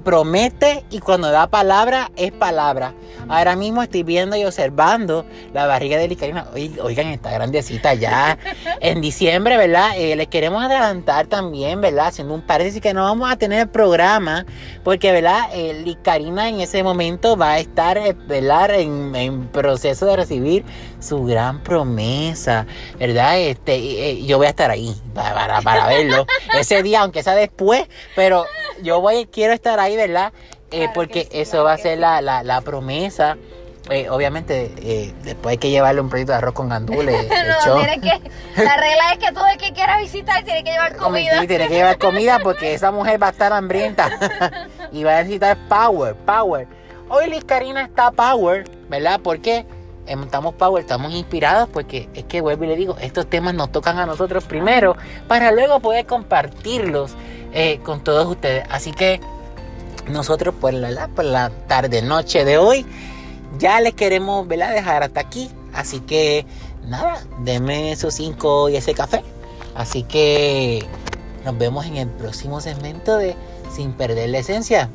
promete 0.06 0.86
y 0.92 1.00
cuando 1.00 1.32
da 1.32 1.48
palabra 1.48 2.12
es 2.16 2.32
palabra. 2.32 2.94
Ahora 3.28 3.56
mismo 3.56 3.82
estoy 3.82 4.04
viendo 4.04 4.36
y 4.36 4.46
observando 4.46 5.26
la 5.52 5.66
barriga 5.66 5.98
de 5.98 6.08
Licarina. 6.08 6.46
Oigan, 6.54 7.08
está 7.08 7.32
grandecita 7.32 7.96
ya. 7.96 8.38
en 8.82 9.02
diciembre, 9.02 9.58
¿verdad? 9.58 9.98
Eh, 9.98 10.16
les 10.16 10.28
queremos 10.28 10.64
adelantar 10.64 11.26
también, 11.26 11.82
¿verdad? 11.82 12.08
Haciendo 12.08 12.36
un 12.36 12.42
paréntesis 12.42 12.82
que 12.82 12.94
no 12.94 13.04
vamos 13.04 13.32
a 13.32 13.36
tener 13.36 13.68
programa 13.68 14.46
porque, 14.84 15.12
¿verdad? 15.12 15.50
Eh, 15.54 15.82
Licarina 15.84 16.50
en 16.50 16.62
ese 16.62 16.84
momento 16.84 17.36
va 17.36 17.54
a 17.54 17.60
estar, 17.60 17.98
eh, 17.98 18.16
¿verdad? 18.28 18.80
En, 18.80 19.48
proceso 19.48 20.06
de 20.06 20.18
recibir 20.18 20.64
su 21.06 21.24
gran 21.24 21.62
promesa, 21.62 22.66
¿verdad? 23.00 23.40
Este, 23.40 24.24
yo 24.26 24.38
voy 24.38 24.48
a 24.48 24.50
estar 24.50 24.72
ahí 24.72 24.96
para, 25.14 25.62
para 25.62 25.88
verlo. 25.88 26.26
ese 26.60 26.84
día, 26.84 27.02
aunque 27.02 27.24
sea 27.24 27.36
después, 27.36 27.88
pero 28.16 28.46
yo 28.82 29.00
voy, 29.02 29.28
quiero 29.28 29.54
estar 29.54 29.80
ahí, 29.80 29.96
¿verdad? 29.96 30.34
Eh, 30.72 30.90
porque 30.94 31.30
eso 31.32 31.64
va 31.64 31.74
a 31.74 31.78
ser 31.78 32.00
la, 32.00 32.22
la, 32.22 32.62
promesa. 32.62 33.38
Eh, 33.90 34.10
obviamente, 34.10 34.74
eh, 34.82 35.14
después 35.24 35.54
hay 35.54 35.58
que 35.58 35.70
llevarle 35.70 36.02
un 36.02 36.10
proyecto 36.10 36.34
de 36.34 36.40
arroz 36.40 36.54
con 36.54 36.70
gandules. 36.70 37.28
no, 37.68 37.78
tiene 37.78 38.02
que, 38.02 38.32
la 38.62 38.76
regla 38.78 39.14
es 39.14 39.20
que 39.20 39.32
todo 39.32 39.48
el 39.48 39.58
que 39.58 39.74
quiera 39.74 40.00
visitar 40.00 40.44
tiene 40.44 40.64
que 40.64 40.72
llevar 40.72 40.96
comida. 40.96 41.40
Sí, 41.40 41.48
tiene 41.48 41.68
que 41.68 41.76
llevar 41.76 41.98
comida 42.00 42.40
porque 42.40 42.74
esa 42.74 42.92
mujer 42.92 43.22
va 43.22 43.28
a 43.28 43.32
estar 43.32 43.54
hambrienta 43.54 44.10
y 44.92 45.04
va 45.04 45.20
a 45.20 45.22
necesitar 45.22 45.58
power, 45.70 46.16
power. 46.16 46.68
Hoy 47.08 47.30
Liz 47.30 47.46
Karina 47.46 47.84
está 47.84 48.12
power, 48.12 48.68
¿verdad? 48.90 49.20
Porque 49.24 49.66
estamos 50.08 50.56
power, 50.56 50.82
estamos 50.82 51.14
inspirados 51.14 51.70
porque 51.72 52.10
es 52.14 52.26
que 52.26 52.42
vuelvo 52.42 52.64
y 52.66 52.68
le 52.68 52.76
digo, 52.76 52.98
estos 53.00 53.28
temas 53.28 53.54
nos 53.54 53.72
tocan 53.72 53.98
a 54.00 54.06
nosotros 54.06 54.44
primero 54.44 54.96
para 55.28 55.52
luego 55.52 55.80
poder 55.80 56.06
compartirlos 56.06 57.16
con 57.84 58.04
todos 58.04 58.28
ustedes. 58.28 58.66
Así 58.70 58.92
que 58.92 59.22
nosotros 60.08 60.54
por 60.60 60.74
la, 60.74 61.08
por 61.08 61.26
la 61.26 61.50
tarde 61.68 62.02
noche 62.02 62.46
de 62.46 62.58
hoy 62.58 62.86
ya 63.58 63.80
les 63.80 63.94
queremos 63.94 64.48
¿verdad? 64.48 64.74
dejar 64.74 65.04
hasta 65.04 65.20
aquí. 65.20 65.50
Así 65.74 66.00
que 66.00 66.46
nada, 66.88 67.22
denme 67.40 67.92
esos 67.92 68.14
cinco 68.14 68.70
y 68.70 68.76
ese 68.76 68.94
café. 68.94 69.24
Así 69.76 70.04
que 70.04 70.86
nos 71.44 71.58
vemos 71.58 71.86
en 71.86 71.98
el 71.98 72.08
próximo 72.10 72.62
segmento 72.62 73.18
de 73.18 73.36
Sin 73.72 73.94
perder 73.94 74.30
la 74.30 74.40
esencia. 74.40 74.90